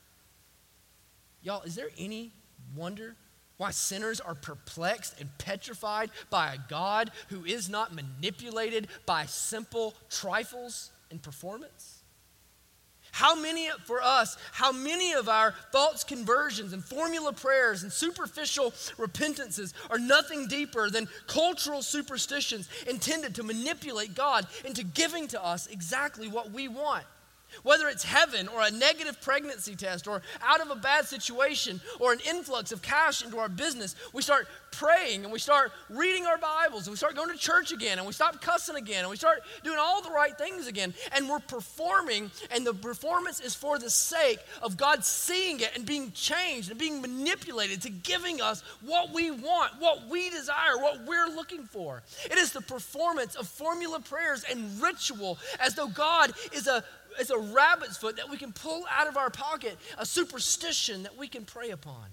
Y'all, 1.41 1.61
is 1.61 1.75
there 1.75 1.89
any 1.97 2.33
wonder 2.75 3.15
why 3.55 3.71
sinners 3.71 4.19
are 4.19 4.35
perplexed 4.35 5.21
and 5.21 5.29
petrified 5.37 6.11
by 6.29 6.53
a 6.53 6.57
God 6.69 7.11
who 7.29 7.45
is 7.45 7.69
not 7.69 7.95
manipulated 7.95 8.89
by 9.05 9.25
simple 9.25 9.93
trifles 10.09 10.91
and 11.11 11.21
performance? 11.21 11.96
How 13.11 13.35
many 13.35 13.69
for 13.85 14.01
us, 14.01 14.37
how 14.51 14.71
many 14.71 15.13
of 15.13 15.27
our 15.27 15.53
false 15.71 16.03
conversions 16.03 16.73
and 16.73 16.83
formula 16.83 17.33
prayers 17.33 17.83
and 17.83 17.91
superficial 17.91 18.73
repentances 18.97 19.73
are 19.89 19.99
nothing 19.99 20.47
deeper 20.47 20.89
than 20.89 21.07
cultural 21.25 21.81
superstitions 21.81 22.69
intended 22.87 23.35
to 23.35 23.43
manipulate 23.43 24.13
God 24.13 24.45
into 24.65 24.83
giving 24.83 25.27
to 25.29 25.43
us 25.43 25.67
exactly 25.67 26.27
what 26.27 26.51
we 26.51 26.67
want? 26.67 27.05
Whether 27.63 27.87
it's 27.87 28.03
heaven 28.03 28.47
or 28.47 28.61
a 28.61 28.71
negative 28.71 29.19
pregnancy 29.21 29.75
test 29.75 30.07
or 30.07 30.21
out 30.41 30.61
of 30.61 30.69
a 30.69 30.75
bad 30.75 31.05
situation 31.05 31.81
or 31.99 32.13
an 32.13 32.19
influx 32.27 32.71
of 32.71 32.81
cash 32.81 33.23
into 33.23 33.37
our 33.37 33.49
business, 33.49 33.95
we 34.13 34.21
start 34.21 34.47
praying 34.71 35.23
and 35.23 35.33
we 35.33 35.39
start 35.39 35.71
reading 35.89 36.25
our 36.25 36.37
Bibles 36.37 36.87
and 36.87 36.93
we 36.93 36.97
start 36.97 37.15
going 37.15 37.29
to 37.29 37.37
church 37.37 37.71
again 37.71 37.97
and 37.97 38.05
we 38.05 38.13
stop 38.13 38.41
cussing 38.41 38.75
again 38.75 38.99
and 38.99 39.09
we 39.09 39.15
start 39.15 39.39
doing 39.63 39.77
all 39.79 40.01
the 40.01 40.11
right 40.11 40.37
things 40.37 40.67
again. 40.67 40.93
And 41.13 41.29
we're 41.29 41.39
performing, 41.39 42.31
and 42.51 42.65
the 42.65 42.73
performance 42.73 43.39
is 43.39 43.55
for 43.55 43.79
the 43.79 43.89
sake 43.89 44.39
of 44.61 44.77
God 44.77 45.03
seeing 45.03 45.59
it 45.59 45.71
and 45.75 45.85
being 45.85 46.11
changed 46.11 46.69
and 46.69 46.79
being 46.79 47.01
manipulated 47.01 47.81
to 47.83 47.89
giving 47.89 48.41
us 48.41 48.61
what 48.81 49.13
we 49.13 49.31
want, 49.31 49.73
what 49.79 50.07
we 50.07 50.29
desire, 50.29 50.77
what 50.77 51.05
we're 51.05 51.27
looking 51.27 51.63
for. 51.63 52.03
It 52.25 52.37
is 52.37 52.51
the 52.51 52.61
performance 52.61 53.35
of 53.35 53.47
formula 53.47 53.99
prayers 53.99 54.45
and 54.49 54.81
ritual 54.81 55.37
as 55.59 55.75
though 55.75 55.87
God 55.87 56.33
is 56.53 56.67
a 56.67 56.83
it's 57.19 57.29
a 57.29 57.37
rabbit's 57.37 57.97
foot 57.97 58.17
that 58.17 58.29
we 58.29 58.37
can 58.37 58.51
pull 58.51 58.83
out 58.89 59.07
of 59.07 59.17
our 59.17 59.29
pocket, 59.29 59.77
a 59.97 60.05
superstition 60.05 61.03
that 61.03 61.17
we 61.17 61.27
can 61.27 61.45
pray 61.45 61.71
upon. 61.71 62.05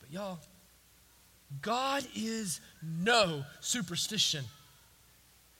But 0.00 0.10
y'all, 0.10 0.38
God 1.62 2.06
is 2.14 2.60
no 2.82 3.44
superstition. 3.60 4.44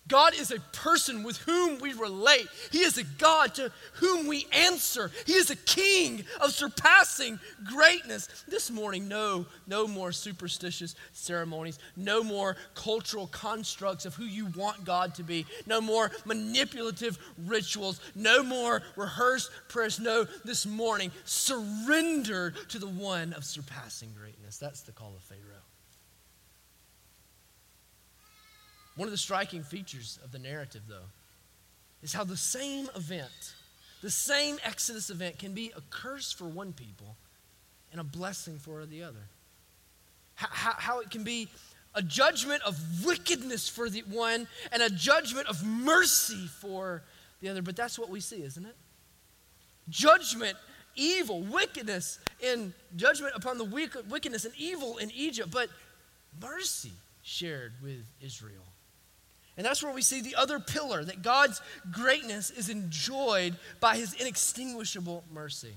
God 0.08 0.34
is 0.34 0.50
a 0.50 0.60
person 0.72 1.22
with 1.22 1.38
whom 1.38 1.80
we 1.80 1.92
relate. 1.92 2.46
He 2.70 2.80
is 2.80 2.96
a 2.98 3.04
God 3.04 3.54
to 3.56 3.72
whom 3.94 4.26
we 4.26 4.46
answer. 4.52 5.10
He 5.26 5.34
is 5.34 5.50
a 5.50 5.56
king 5.56 6.24
of 6.40 6.52
surpassing 6.52 7.40
greatness. 7.64 8.28
This 8.46 8.70
morning, 8.70 9.08
no, 9.08 9.46
no 9.66 9.88
more 9.88 10.12
superstitious 10.12 10.94
ceremonies, 11.12 11.78
no 11.96 12.22
more 12.22 12.56
cultural 12.74 13.26
constructs 13.28 14.06
of 14.06 14.14
who 14.14 14.24
you 14.24 14.46
want 14.56 14.84
God 14.84 15.14
to 15.16 15.22
be, 15.22 15.46
no 15.66 15.80
more 15.80 16.10
manipulative 16.24 17.18
rituals, 17.46 18.00
no 18.14 18.42
more 18.42 18.82
rehearsed 18.94 19.50
prayers. 19.68 19.98
No, 19.98 20.26
this 20.44 20.66
morning, 20.66 21.10
surrender 21.24 22.52
to 22.68 22.78
the 22.78 22.86
one 22.86 23.32
of 23.32 23.44
surpassing 23.44 24.12
greatness. 24.18 24.58
That's 24.58 24.82
the 24.82 24.92
call 24.92 25.14
of 25.16 25.22
Pharaoh. 25.22 25.55
One 28.96 29.06
of 29.06 29.12
the 29.12 29.18
striking 29.18 29.62
features 29.62 30.18
of 30.24 30.32
the 30.32 30.38
narrative, 30.38 30.82
though, 30.88 31.08
is 32.02 32.12
how 32.12 32.24
the 32.24 32.36
same 32.36 32.88
event, 32.96 33.54
the 34.02 34.10
same 34.10 34.58
Exodus 34.64 35.10
event, 35.10 35.38
can 35.38 35.52
be 35.52 35.72
a 35.76 35.80
curse 35.90 36.32
for 36.32 36.44
one 36.44 36.72
people 36.72 37.16
and 37.92 38.00
a 38.00 38.04
blessing 38.04 38.58
for 38.58 38.86
the 38.86 39.02
other. 39.02 39.28
How, 40.34 40.72
how, 40.76 41.00
it 41.00 41.10
can 41.10 41.24
be 41.24 41.48
a 41.94 42.02
judgment 42.02 42.62
of 42.62 42.78
wickedness 43.06 43.68
for 43.68 43.88
the 43.88 44.00
one 44.00 44.46
and 44.70 44.82
a 44.82 44.90
judgment 44.90 45.46
of 45.46 45.64
mercy 45.64 46.46
for 46.60 47.02
the 47.40 47.48
other. 47.48 47.62
But 47.62 47.76
that's 47.76 47.98
what 47.98 48.10
we 48.10 48.20
see, 48.20 48.42
isn't 48.42 48.66
it? 48.66 48.76
Judgment, 49.88 50.56
evil, 50.94 51.40
wickedness 51.42 52.18
in 52.40 52.74
judgment 52.96 53.34
upon 53.34 53.56
the 53.56 53.64
wickedness 53.64 54.44
and 54.44 54.54
evil 54.58 54.98
in 54.98 55.10
Egypt, 55.12 55.50
but 55.50 55.70
mercy 56.40 56.92
shared 57.22 57.72
with 57.82 58.04
Israel. 58.20 58.64
And 59.56 59.64
that's 59.64 59.82
where 59.82 59.92
we 59.92 60.02
see 60.02 60.20
the 60.20 60.34
other 60.34 60.60
pillar 60.60 61.02
that 61.04 61.22
God's 61.22 61.62
greatness 61.90 62.50
is 62.50 62.68
enjoyed 62.68 63.56
by 63.80 63.96
his 63.96 64.12
inextinguishable 64.12 65.24
mercy. 65.32 65.74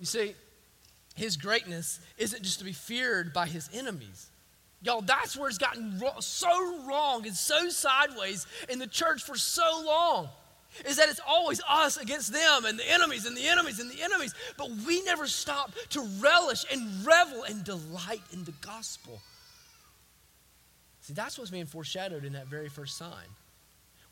You 0.00 0.06
see, 0.06 0.34
his 1.14 1.36
greatness 1.36 2.00
isn't 2.18 2.42
just 2.42 2.58
to 2.58 2.64
be 2.64 2.72
feared 2.72 3.32
by 3.32 3.46
his 3.46 3.68
enemies. 3.72 4.30
Y'all, 4.82 5.02
that's 5.02 5.36
where 5.36 5.48
it's 5.48 5.58
gotten 5.58 6.00
so 6.20 6.84
wrong 6.86 7.26
and 7.26 7.36
so 7.36 7.68
sideways 7.68 8.46
in 8.68 8.78
the 8.78 8.86
church 8.86 9.22
for 9.22 9.36
so 9.36 9.82
long. 9.86 10.28
Is 10.86 10.96
that 10.96 11.08
it's 11.08 11.20
always 11.26 11.60
us 11.68 11.96
against 11.96 12.32
them 12.32 12.64
and 12.64 12.78
the 12.78 12.88
enemies 12.90 13.26
and 13.26 13.36
the 13.36 13.46
enemies 13.46 13.80
and 13.80 13.90
the 13.90 14.02
enemies. 14.02 14.34
But 14.56 14.70
we 14.86 15.02
never 15.02 15.26
stop 15.26 15.72
to 15.90 16.00
relish 16.20 16.64
and 16.72 17.04
revel 17.04 17.42
and 17.42 17.64
delight 17.64 18.22
in 18.32 18.44
the 18.44 18.54
gospel. 18.60 19.20
See, 21.10 21.14
that's 21.14 21.36
what's 21.36 21.50
being 21.50 21.66
foreshadowed 21.66 22.24
in 22.24 22.34
that 22.34 22.46
very 22.46 22.68
first 22.68 22.96
sign. 22.96 23.26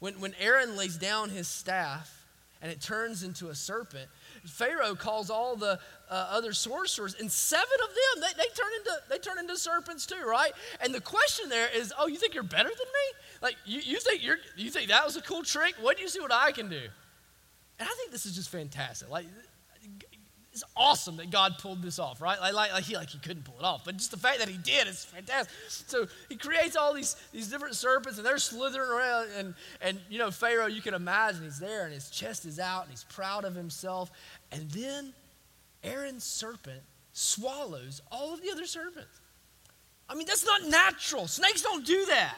When, 0.00 0.18
when 0.18 0.34
Aaron 0.40 0.76
lays 0.76 0.96
down 0.96 1.30
his 1.30 1.46
staff 1.46 2.26
and 2.60 2.72
it 2.72 2.80
turns 2.80 3.22
into 3.22 3.50
a 3.50 3.54
serpent, 3.54 4.08
Pharaoh 4.44 4.96
calls 4.96 5.30
all 5.30 5.54
the 5.54 5.78
uh, 6.10 6.28
other 6.28 6.52
sorcerers, 6.52 7.14
and 7.14 7.30
seven 7.30 7.78
of 7.84 7.88
them, 7.90 8.24
they, 8.24 8.42
they, 8.42 8.48
turn 8.48 8.72
into, 8.78 8.90
they 9.10 9.18
turn 9.18 9.38
into 9.38 9.56
serpents 9.56 10.06
too, 10.06 10.26
right? 10.26 10.50
And 10.80 10.92
the 10.92 11.00
question 11.00 11.48
there 11.48 11.68
is, 11.72 11.92
oh, 11.96 12.08
you 12.08 12.16
think 12.16 12.34
you're 12.34 12.42
better 12.42 12.68
than 12.68 12.68
me? 12.68 13.18
Like, 13.42 13.54
you, 13.64 13.80
you, 13.80 14.00
think, 14.00 14.24
you're, 14.24 14.38
you 14.56 14.68
think 14.68 14.88
that 14.88 15.04
was 15.04 15.14
a 15.14 15.22
cool 15.22 15.44
trick? 15.44 15.76
What 15.80 15.98
do 15.98 16.02
you 16.02 16.08
see 16.08 16.18
what 16.18 16.32
I 16.32 16.50
can 16.50 16.68
do? 16.68 16.82
And 17.78 17.88
I 17.88 17.94
think 17.96 18.10
this 18.10 18.26
is 18.26 18.34
just 18.34 18.48
fantastic. 18.48 19.08
Like, 19.08 19.26
it's 20.52 20.64
awesome 20.76 21.18
that 21.18 21.30
God 21.30 21.58
pulled 21.58 21.82
this 21.82 21.98
off, 21.98 22.20
right? 22.20 22.40
Like, 22.40 22.54
like, 22.54 22.72
like, 22.72 22.84
he, 22.84 22.96
like 22.96 23.10
he 23.10 23.18
couldn't 23.18 23.44
pull 23.44 23.56
it 23.58 23.64
off, 23.64 23.84
but 23.84 23.96
just 23.96 24.10
the 24.10 24.16
fact 24.16 24.38
that 24.38 24.48
he 24.48 24.56
did 24.56 24.88
is 24.88 25.04
fantastic. 25.04 25.52
So 25.68 26.06
he 26.28 26.36
creates 26.36 26.74
all 26.74 26.94
these, 26.94 27.16
these 27.32 27.48
different 27.48 27.74
serpents, 27.74 28.18
and 28.18 28.26
they're 28.26 28.38
slithering 28.38 28.90
around. 28.90 29.28
And, 29.36 29.54
and, 29.80 30.00
you 30.08 30.18
know, 30.18 30.30
Pharaoh, 30.30 30.66
you 30.66 30.80
can 30.80 30.94
imagine 30.94 31.44
he's 31.44 31.58
there, 31.58 31.84
and 31.84 31.92
his 31.92 32.10
chest 32.10 32.46
is 32.46 32.58
out, 32.58 32.82
and 32.82 32.90
he's 32.90 33.04
proud 33.04 33.44
of 33.44 33.54
himself. 33.54 34.10
And 34.50 34.70
then 34.70 35.12
Aaron's 35.84 36.24
serpent 36.24 36.80
swallows 37.12 38.00
all 38.10 38.32
of 38.32 38.42
the 38.42 38.50
other 38.50 38.66
serpents. 38.66 39.20
I 40.08 40.14
mean, 40.14 40.26
that's 40.26 40.46
not 40.46 40.66
natural. 40.66 41.26
Snakes 41.26 41.62
don't 41.62 41.84
do 41.84 42.06
that. 42.06 42.36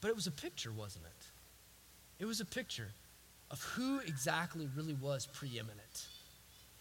But 0.00 0.08
it 0.08 0.16
was 0.16 0.26
a 0.26 0.32
picture, 0.32 0.72
wasn't 0.72 1.04
it? 1.04 2.22
It 2.22 2.26
was 2.26 2.40
a 2.40 2.44
picture 2.44 2.88
of 3.50 3.62
who 3.62 4.00
exactly 4.00 4.68
really 4.76 4.94
was 4.94 5.26
preeminent. 5.26 6.06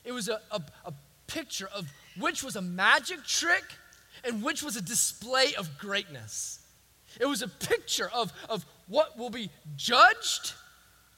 It 0.04 0.12
was 0.12 0.30
a, 0.30 0.42
a, 0.52 0.62
a 0.86 0.94
picture 1.28 1.70
of 1.74 1.88
which 2.20 2.44
was 2.44 2.56
a 2.56 2.62
magic 2.62 3.24
trick 3.26 3.64
and 4.24 4.44
which 4.44 4.64
was 4.64 4.76
a 4.76 4.82
display 4.82 5.54
of 5.58 5.78
greatness. 5.78 6.60
It 7.20 7.26
was 7.26 7.42
a 7.42 7.48
picture 7.48 8.10
of, 8.14 8.32
of 8.50 8.66
what 8.88 9.18
will 9.18 9.30
be 9.30 9.50
judged 9.76 10.54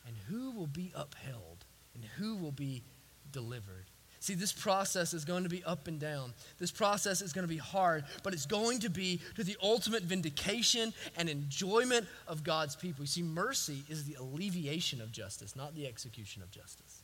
and 0.08 0.16
who 0.28 0.52
will 0.52 0.68
be 0.68 0.92
upheld 0.96 1.66
and 1.94 2.04
who 2.18 2.36
will 2.36 2.52
be 2.52 2.84
delivered. 3.32 3.89
See, 4.30 4.36
this 4.36 4.54
process 4.54 5.16
is 5.16 5.26
going 5.26 5.42
to 5.42 5.50
be 5.50 5.64
up 5.64 5.88
and 5.88 6.00
down. 6.00 6.36
This 6.60 6.70
process 6.70 7.24
is 7.24 7.34
going 7.34 7.48
to 7.48 7.52
be 7.52 7.58
hard, 7.58 8.04
but 8.22 8.32
it's 8.32 8.46
going 8.46 8.78
to 8.82 8.90
be 8.92 9.20
to 9.34 9.44
the 9.44 9.58
ultimate 9.60 10.04
vindication 10.04 10.94
and 11.18 11.28
enjoyment 11.28 12.06
of 12.28 12.44
God's 12.44 12.76
people. 12.76 13.02
You 13.02 13.08
see, 13.08 13.24
mercy 13.24 13.82
is 13.90 14.04
the 14.04 14.14
alleviation 14.20 15.02
of 15.02 15.12
justice, 15.12 15.56
not 15.56 15.74
the 15.74 15.88
execution 15.88 16.44
of 16.44 16.52
justice. 16.52 17.02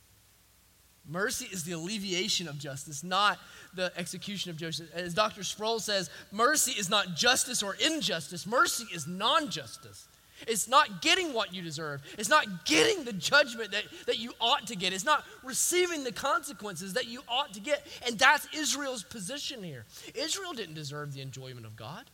Mercy 1.04 1.48
is 1.50 1.64
the 1.64 1.72
alleviation 1.72 2.46
of 2.46 2.60
justice, 2.60 3.02
not 3.02 3.40
the 3.74 3.90
execution 3.96 4.52
of 4.52 4.56
justice. 4.56 4.88
As 4.94 5.12
Dr. 5.12 5.42
Sproul 5.42 5.80
says, 5.80 6.10
mercy 6.30 6.78
is 6.78 6.88
not 6.88 7.16
justice 7.16 7.60
or 7.60 7.74
injustice, 7.84 8.46
mercy 8.46 8.86
is 8.94 9.08
non 9.08 9.50
justice. 9.50 10.06
It's 10.46 10.68
not 10.68 11.02
getting 11.02 11.32
what 11.32 11.54
you 11.54 11.62
deserve. 11.62 12.02
It's 12.18 12.28
not 12.28 12.64
getting 12.64 13.04
the 13.04 13.12
judgment 13.12 13.72
that, 13.72 13.84
that 14.06 14.18
you 14.18 14.32
ought 14.40 14.66
to 14.68 14.76
get. 14.76 14.92
It's 14.92 15.04
not 15.04 15.24
receiving 15.42 16.04
the 16.04 16.12
consequences 16.12 16.92
that 16.94 17.06
you 17.06 17.22
ought 17.28 17.54
to 17.54 17.60
get. 17.60 17.86
And 18.06 18.18
that's 18.18 18.46
Israel's 18.54 19.02
position 19.02 19.62
here. 19.62 19.84
Israel 20.14 20.52
didn't 20.52 20.74
deserve 20.74 21.14
the 21.14 21.20
enjoyment 21.20 21.66
of 21.66 21.76
God. 21.76 22.04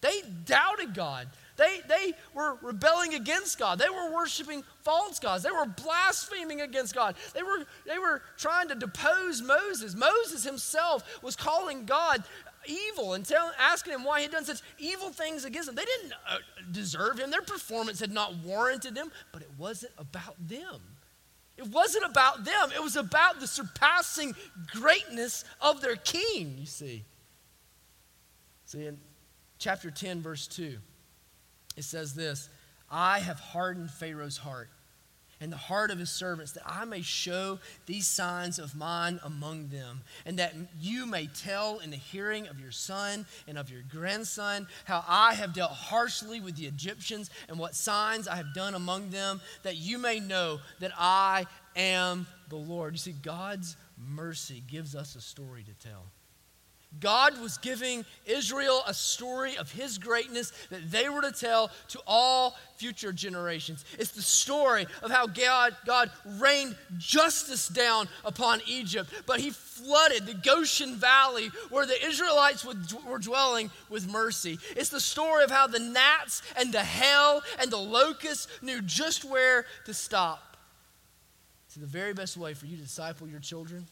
They 0.00 0.22
doubted 0.44 0.94
God. 0.94 1.28
They, 1.56 1.80
they 1.88 2.12
were 2.32 2.56
rebelling 2.62 3.14
against 3.14 3.58
God. 3.58 3.80
They 3.80 3.88
were 3.88 4.14
worshiping 4.14 4.62
false 4.82 5.18
gods. 5.18 5.42
They 5.42 5.50
were 5.50 5.66
blaspheming 5.66 6.60
against 6.60 6.94
God. 6.94 7.16
They 7.34 7.42
were, 7.42 7.66
they 7.84 7.98
were 7.98 8.22
trying 8.36 8.68
to 8.68 8.76
depose 8.76 9.42
Moses. 9.42 9.96
Moses 9.96 10.44
himself 10.44 11.20
was 11.20 11.34
calling 11.34 11.84
God 11.84 12.22
evil 12.68 13.14
and 13.14 13.24
tell, 13.24 13.52
asking 13.58 13.94
him 13.94 14.04
why 14.04 14.18
he 14.18 14.24
had 14.24 14.32
done 14.32 14.44
such 14.44 14.60
evil 14.78 15.10
things 15.10 15.44
against 15.44 15.66
them. 15.66 15.74
They 15.74 15.84
didn't 15.84 16.12
uh, 16.28 16.38
deserve 16.70 17.18
him, 17.18 17.30
their 17.30 17.42
performance 17.42 18.00
had 18.00 18.12
not 18.12 18.36
warranted 18.44 18.96
him, 18.96 19.10
but 19.32 19.42
it 19.42 19.50
wasn't 19.58 19.92
about 19.98 20.36
them. 20.46 20.80
It 21.56 21.66
wasn't 21.66 22.04
about 22.04 22.44
them, 22.44 22.70
it 22.74 22.82
was 22.82 22.96
about 22.96 23.40
the 23.40 23.46
surpassing 23.46 24.34
greatness 24.72 25.44
of 25.60 25.80
their 25.80 25.96
king, 25.96 26.56
you 26.58 26.66
see. 26.66 27.04
See, 28.66 28.86
in 28.86 28.98
chapter 29.58 29.90
10, 29.90 30.22
verse 30.22 30.46
2, 30.46 30.76
it 31.76 31.84
says 31.84 32.14
this 32.14 32.48
I 32.90 33.18
have 33.20 33.40
hardened 33.40 33.90
Pharaoh's 33.90 34.36
heart 34.36 34.70
and 35.40 35.52
the 35.52 35.56
heart 35.56 35.90
of 35.90 35.98
his 35.98 36.10
servants, 36.10 36.52
that 36.52 36.64
I 36.66 36.84
may 36.84 37.02
show 37.02 37.58
these 37.86 38.06
signs 38.06 38.58
of 38.58 38.74
mine 38.74 39.20
among 39.22 39.68
them, 39.68 40.00
and 40.26 40.38
that 40.38 40.54
you 40.80 41.06
may 41.06 41.26
tell 41.26 41.78
in 41.78 41.90
the 41.90 41.96
hearing 41.96 42.48
of 42.48 42.60
your 42.60 42.72
son 42.72 43.26
and 43.46 43.56
of 43.56 43.70
your 43.70 43.82
grandson 43.88 44.66
how 44.84 45.04
I 45.06 45.34
have 45.34 45.54
dealt 45.54 45.72
harshly 45.72 46.40
with 46.40 46.56
the 46.56 46.66
Egyptians 46.66 47.30
and 47.48 47.58
what 47.58 47.74
signs 47.74 48.28
I 48.28 48.36
have 48.36 48.54
done 48.54 48.74
among 48.74 49.10
them, 49.10 49.40
that 49.62 49.76
you 49.76 49.98
may 49.98 50.20
know 50.20 50.58
that 50.80 50.92
I 50.98 51.46
am 51.76 52.26
the 52.48 52.56
Lord. 52.56 52.94
You 52.94 52.98
see, 52.98 53.12
God's 53.12 53.76
mercy 53.96 54.62
gives 54.66 54.94
us 54.94 55.14
a 55.16 55.20
story 55.20 55.64
to 55.64 55.88
tell. 55.88 56.04
God 57.00 57.40
was 57.40 57.58
giving 57.58 58.04
Israel 58.24 58.82
a 58.86 58.94
story 58.94 59.56
of 59.56 59.70
his 59.70 59.98
greatness 59.98 60.52
that 60.70 60.90
they 60.90 61.08
were 61.08 61.20
to 61.20 61.30
tell 61.30 61.70
to 61.88 62.00
all 62.06 62.56
future 62.76 63.12
generations. 63.12 63.84
It's 63.98 64.12
the 64.12 64.22
story 64.22 64.86
of 65.02 65.10
how 65.10 65.26
God, 65.26 65.76
God 65.84 66.10
rained 66.24 66.76
justice 66.96 67.68
down 67.68 68.08
upon 68.24 68.62
Egypt, 68.66 69.12
but 69.26 69.38
he 69.38 69.50
flooded 69.50 70.26
the 70.26 70.34
Goshen 70.34 70.96
Valley 70.96 71.50
where 71.68 71.86
the 71.86 72.06
Israelites 72.06 72.64
were 72.64 73.18
dwelling 73.18 73.70
with 73.90 74.10
mercy. 74.10 74.58
It's 74.74 74.90
the 74.90 74.98
story 74.98 75.44
of 75.44 75.50
how 75.50 75.66
the 75.66 75.78
gnats 75.78 76.42
and 76.56 76.72
the 76.72 76.82
hail 76.82 77.42
and 77.60 77.70
the 77.70 77.76
locusts 77.76 78.48
knew 78.62 78.80
just 78.80 79.24
where 79.24 79.66
to 79.84 79.92
stop. 79.92 80.56
It's 81.66 81.76
the 81.76 81.86
very 81.86 82.14
best 82.14 82.38
way 82.38 82.54
for 82.54 82.64
you 82.64 82.76
to 82.76 82.82
disciple 82.82 83.28
your 83.28 83.40
children 83.40 83.86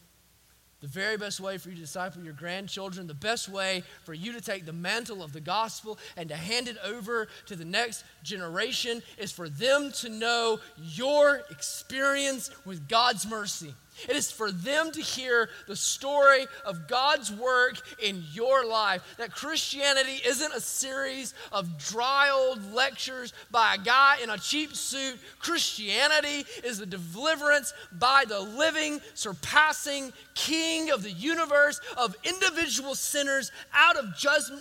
the 0.80 0.86
very 0.86 1.16
best 1.16 1.40
way 1.40 1.56
for 1.58 1.70
you 1.70 1.74
to 1.74 1.80
disciple 1.80 2.22
your 2.22 2.34
grandchildren, 2.34 3.06
the 3.06 3.14
best 3.14 3.48
way 3.48 3.82
for 4.04 4.12
you 4.12 4.32
to 4.32 4.40
take 4.40 4.66
the 4.66 4.72
mantle 4.72 5.22
of 5.22 5.32
the 5.32 5.40
gospel 5.40 5.98
and 6.16 6.28
to 6.28 6.36
hand 6.36 6.68
it 6.68 6.76
over 6.84 7.28
to 7.46 7.56
the 7.56 7.64
next 7.64 8.04
generation 8.22 9.02
is 9.16 9.32
for 9.32 9.48
them 9.48 9.90
to 9.92 10.08
know 10.08 10.60
your 10.78 11.42
experience 11.50 12.50
with 12.64 12.88
God's 12.88 13.26
mercy. 13.26 13.74
It 14.08 14.16
is 14.16 14.30
for 14.30 14.52
them 14.52 14.92
to 14.92 15.00
hear 15.00 15.48
the 15.66 15.76
story 15.76 16.46
of 16.64 16.86
God's 16.86 17.32
work 17.32 17.80
in 18.02 18.22
your 18.32 18.66
life. 18.66 19.02
That 19.18 19.32
Christianity 19.32 20.20
isn't 20.24 20.52
a 20.52 20.60
series 20.60 21.34
of 21.50 21.78
dry 21.78 22.30
old 22.30 22.72
lectures 22.72 23.32
by 23.50 23.74
a 23.74 23.78
guy 23.78 24.18
in 24.22 24.30
a 24.30 24.38
cheap 24.38 24.74
suit. 24.74 25.18
Christianity 25.38 26.44
is 26.62 26.78
the 26.78 26.86
deliverance 26.86 27.72
by 27.92 28.24
the 28.28 28.40
living, 28.40 29.00
surpassing 29.14 30.12
King 30.34 30.90
of 30.90 31.02
the 31.02 31.12
universe, 31.12 31.80
of 31.96 32.14
individual 32.24 32.94
sinners 32.94 33.50
out 33.72 33.96
of 33.96 34.16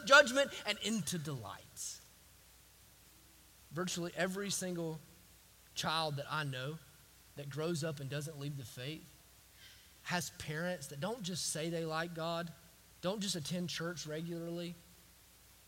judgment 0.06 0.52
and 0.66 0.78
into 0.84 1.18
delight. 1.18 1.62
Virtually 3.74 4.14
every 4.16 4.50
single 4.50 5.00
child 5.74 6.16
that 6.16 6.26
I 6.32 6.46
know 6.46 6.78
that 7.36 7.50
grows 7.50 7.84
up 7.84 8.00
and 8.00 8.10
doesn't 8.10 8.40
leave 8.40 8.56
the 8.56 8.64
faith 8.64 9.15
has 10.06 10.30
parents 10.40 10.88
that 10.88 11.00
don't 11.00 11.22
just 11.24 11.52
say 11.52 11.70
they 11.70 11.84
like 11.84 12.14
God, 12.16 12.52
don't 13.02 13.20
just 13.20 13.36
attend 13.36 13.70
church 13.70 14.08
regularly, 14.08 14.76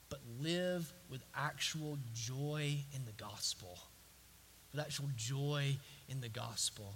but 0.09 0.19
live 0.39 0.91
with 1.09 1.21
actual 1.35 1.97
joy 2.13 2.77
in 2.95 3.05
the 3.05 3.11
gospel. 3.13 3.77
With 4.71 4.85
actual 4.85 5.09
joy 5.15 5.77
in 6.07 6.21
the 6.21 6.29
gospel 6.29 6.93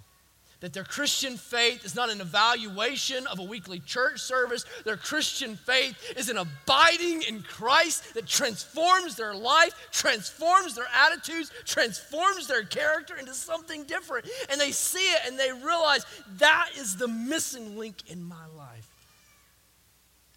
that 0.62 0.72
their 0.72 0.84
Christian 0.84 1.36
faith 1.36 1.84
is 1.84 1.96
not 1.96 2.08
an 2.08 2.20
evaluation 2.20 3.26
of 3.26 3.40
a 3.40 3.42
weekly 3.42 3.80
church 3.80 4.20
service. 4.20 4.64
Their 4.84 4.96
Christian 4.96 5.56
faith 5.56 6.14
is 6.16 6.28
an 6.28 6.38
abiding 6.38 7.22
in 7.22 7.42
Christ 7.42 8.14
that 8.14 8.26
transforms 8.26 9.16
their 9.16 9.34
life, 9.34 9.74
transforms 9.90 10.76
their 10.76 10.86
attitudes, 10.94 11.50
transforms 11.66 12.46
their 12.46 12.62
character 12.62 13.16
into 13.16 13.34
something 13.34 13.84
different. 13.84 14.28
And 14.50 14.60
they 14.60 14.70
see 14.70 15.00
it 15.00 15.22
and 15.26 15.36
they 15.36 15.52
realize 15.52 16.06
that 16.38 16.70
is 16.78 16.96
the 16.96 17.08
missing 17.08 17.76
link 17.76 17.96
in 18.06 18.22
my 18.22 18.46
life. 18.56 18.91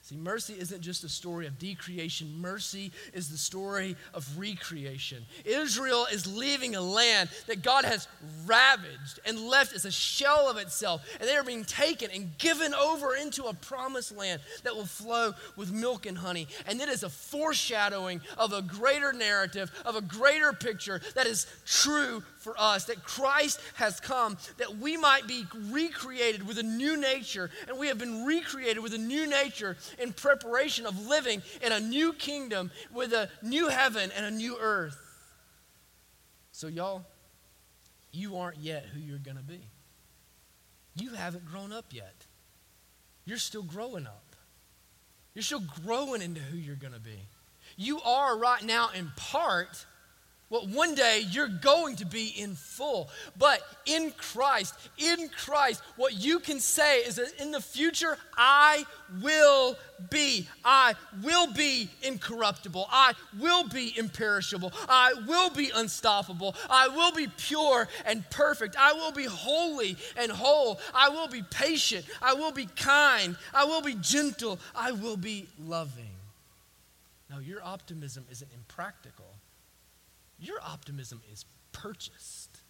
See, 0.06 0.18
mercy 0.18 0.54
isn't 0.60 0.82
just 0.82 1.04
a 1.04 1.10
story 1.10 1.48
of 1.48 1.58
decreation, 1.58 2.40
mercy 2.40 2.92
is 3.12 3.28
the 3.28 3.40
story 3.40 3.96
of 4.14 4.38
recreation. 4.38 5.26
Israel 5.44 6.06
is 6.14 6.28
leaving 6.28 6.76
a 6.76 6.82
land 6.82 7.28
that 7.48 7.64
God 7.64 7.86
has 7.86 8.08
ravaged 8.46 9.20
and 9.26 9.48
left 9.48 9.74
as 9.74 9.84
a 9.84 9.90
shell 9.92 10.48
of 10.48 10.58
itself, 10.58 11.02
and 11.20 11.28
they 11.28 11.36
are 11.36 11.44
being 11.44 11.66
taken 11.66 12.12
and 12.12 12.38
given 12.38 12.76
over 12.76 13.16
into 13.16 13.46
a 13.46 13.56
promised 13.56 14.16
land 14.16 14.42
that 14.62 14.76
will 14.76 14.86
flow 14.86 15.34
with 15.56 15.72
milk 15.72 16.06
and 16.06 16.20
honey. 16.20 16.48
And 16.68 16.80
it 16.80 16.88
is 16.88 17.02
a 17.02 17.10
foreshadowing 17.10 18.22
of 18.38 18.54
a 18.54 18.62
greater 18.62 19.12
narrative, 19.12 19.72
of 19.86 19.96
a 19.96 20.02
greater 20.02 20.54
picture 20.54 21.02
that 21.16 21.26
is 21.26 21.48
true 21.66 22.22
for 22.46 22.56
us, 22.60 22.86
that 22.86 23.04
Christ 23.04 23.60
has 23.74 24.00
come, 24.00 24.38
that 24.60 24.78
we 24.78 24.98
might 24.98 25.26
be 25.26 25.46
recreated 25.72 26.48
with 26.48 26.60
a 26.60 26.64
new 26.64 26.96
nature, 26.96 27.50
and 27.68 27.80
we 27.80 27.88
have 27.88 27.98
been 27.98 28.24
recreated 28.24 28.84
with 28.84 28.94
a 28.94 29.00
new 29.00 29.28
nature 29.28 29.76
in 29.98 30.14
preparation 30.14 30.86
of 30.86 31.08
living 31.08 31.42
in 31.64 31.72
a 31.72 31.80
new 31.80 32.14
kingdom 32.14 32.70
with 32.94 33.14
a 33.14 33.30
new 33.42 33.68
heaven 33.68 34.12
and 34.16 34.28
a 34.28 34.32
new 34.32 34.56
earth. 34.62 34.96
So, 36.52 36.68
y'all, 36.68 37.04
you 38.12 38.38
aren't 38.38 38.60
yet 38.60 38.86
who 38.94 39.00
you're 39.00 39.18
going 39.18 39.38
to 39.38 39.44
be. 39.44 39.62
You 40.96 41.10
haven't 41.16 41.46
grown 41.48 41.74
up 41.74 41.86
yet. 41.90 42.14
You're 43.26 43.40
still 43.40 43.64
growing 43.64 44.06
up. 44.06 44.36
You're 45.34 45.42
still 45.42 45.64
growing 45.84 46.22
into 46.22 46.42
who 46.42 46.58
you're 46.58 46.76
going 46.76 46.94
to 46.94 47.00
be. 47.00 47.20
You 47.76 48.00
are 48.02 48.38
right 48.38 48.64
now 48.64 48.90
in 48.96 49.12
part 49.18 49.88
well, 50.52 50.68
one 50.68 50.94
day 50.94 51.24
you're 51.32 51.48
going 51.48 51.96
to 51.98 52.06
be 52.06 52.28
in 52.28 52.54
full. 52.54 53.10
But 53.38 53.62
in 53.88 54.12
Christ, 54.12 54.76
in 55.00 55.30
Christ, 55.30 55.82
what 55.96 56.14
you 56.14 56.40
can 56.40 56.60
say 56.60 57.00
is 57.00 57.16
that 57.16 57.34
in 57.42 57.50
the 57.52 57.60
future, 57.60 58.16
I 58.38 58.86
will 59.24 59.76
be. 60.12 60.48
I 60.64 60.94
will 61.24 61.52
be 61.52 61.90
incorruptible. 62.04 62.88
I 62.92 63.14
will 63.40 63.68
be 63.68 63.94
imperishable. 63.98 64.72
I 64.88 65.14
will 65.28 65.50
be 65.50 65.72
unstoppable. 65.74 66.56
I 66.70 66.90
will 66.90 67.12
be 67.12 67.28
pure 67.38 67.88
and 68.06 68.30
perfect. 68.30 68.76
I 68.78 68.94
will 68.94 69.12
be 69.12 69.26
holy 69.26 69.98
and 70.16 70.32
whole. 70.32 70.80
I 70.94 71.10
will 71.10 71.28
be 71.28 71.42
patient. 71.42 72.06
I 72.22 72.36
will 72.36 72.52
be 72.52 72.68
kind. 72.76 73.36
I 73.52 73.66
will 73.66 73.82
be 73.82 73.96
gentle. 73.96 74.60
I 74.76 74.92
will 74.92 75.18
be 75.18 75.48
loving. 75.60 76.04
Now, 77.32 77.40
your 77.40 77.64
optimism 77.64 78.26
isn't 78.30 78.52
impractical. 78.54 79.26
Your 80.38 80.58
optimism 80.62 81.22
is 81.32 81.46
purchased. 81.72 82.62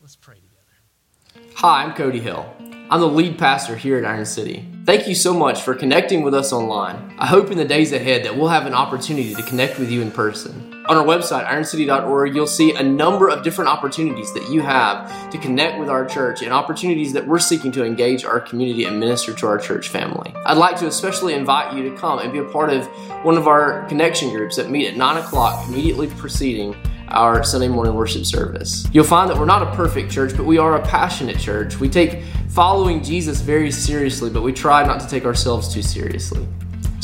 Let's 0.00 0.16
pray 0.16 0.34
together. 0.34 1.52
Hi, 1.54 1.84
I'm 1.84 1.94
Cody 1.94 2.18
Hill. 2.18 2.52
I'm 2.90 3.00
the 3.00 3.06
lead 3.06 3.38
pastor 3.38 3.76
here 3.76 3.96
at 3.96 4.04
Iron 4.04 4.26
City. 4.26 4.68
Thank 4.84 5.06
you 5.06 5.14
so 5.14 5.32
much 5.32 5.62
for 5.62 5.74
connecting 5.74 6.22
with 6.22 6.34
us 6.34 6.52
online. 6.52 7.14
I 7.16 7.26
hope 7.26 7.52
in 7.52 7.58
the 7.58 7.64
days 7.64 7.92
ahead 7.92 8.24
that 8.24 8.36
we'll 8.36 8.48
have 8.48 8.66
an 8.66 8.74
opportunity 8.74 9.36
to 9.36 9.42
connect 9.44 9.78
with 9.78 9.88
you 9.88 10.02
in 10.02 10.10
person. 10.10 10.83
On 10.86 10.98
our 10.98 11.04
website, 11.04 11.46
ironcity.org, 11.46 12.34
you'll 12.34 12.46
see 12.46 12.74
a 12.74 12.82
number 12.82 13.30
of 13.30 13.42
different 13.42 13.70
opportunities 13.70 14.34
that 14.34 14.50
you 14.50 14.60
have 14.60 15.30
to 15.30 15.38
connect 15.38 15.78
with 15.78 15.88
our 15.88 16.04
church 16.04 16.42
and 16.42 16.52
opportunities 16.52 17.14
that 17.14 17.26
we're 17.26 17.38
seeking 17.38 17.72
to 17.72 17.86
engage 17.86 18.26
our 18.26 18.38
community 18.38 18.84
and 18.84 19.00
minister 19.00 19.32
to 19.32 19.46
our 19.46 19.56
church 19.56 19.88
family. 19.88 20.34
I'd 20.44 20.58
like 20.58 20.76
to 20.80 20.86
especially 20.86 21.32
invite 21.32 21.74
you 21.74 21.88
to 21.88 21.96
come 21.96 22.18
and 22.18 22.30
be 22.30 22.38
a 22.38 22.44
part 22.44 22.68
of 22.68 22.84
one 23.24 23.38
of 23.38 23.48
our 23.48 23.86
connection 23.86 24.28
groups 24.28 24.56
that 24.56 24.68
meet 24.68 24.86
at 24.86 24.94
9 24.94 25.16
o'clock 25.16 25.66
immediately 25.68 26.08
preceding 26.08 26.76
our 27.08 27.42
Sunday 27.44 27.68
morning 27.68 27.94
worship 27.94 28.26
service. 28.26 28.86
You'll 28.92 29.04
find 29.04 29.30
that 29.30 29.38
we're 29.38 29.46
not 29.46 29.62
a 29.62 29.74
perfect 29.74 30.10
church, 30.10 30.36
but 30.36 30.44
we 30.44 30.58
are 30.58 30.76
a 30.76 30.82
passionate 30.82 31.38
church. 31.38 31.80
We 31.80 31.88
take 31.88 32.22
following 32.50 33.02
Jesus 33.02 33.40
very 33.40 33.70
seriously, 33.70 34.28
but 34.28 34.42
we 34.42 34.52
try 34.52 34.84
not 34.84 35.00
to 35.00 35.08
take 35.08 35.24
ourselves 35.24 35.72
too 35.72 35.82
seriously. 35.82 36.46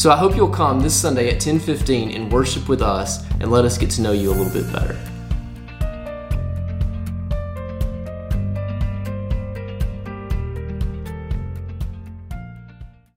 So 0.01 0.11
I 0.11 0.17
hope 0.17 0.35
you'll 0.35 0.49
come 0.49 0.81
this 0.81 0.95
Sunday 0.95 1.29
at 1.29 1.41
10:15 1.41 2.17
and 2.17 2.33
worship 2.33 2.71
with 2.71 2.81
us 2.81 3.23
and 3.39 3.51
let 3.51 3.67
us 3.67 3.77
get 3.77 3.91
to 3.91 4.01
know 4.01 4.13
you 4.13 4.31
a 4.31 4.33
little 4.33 4.51
bit 4.51 4.73
better. 4.73 4.97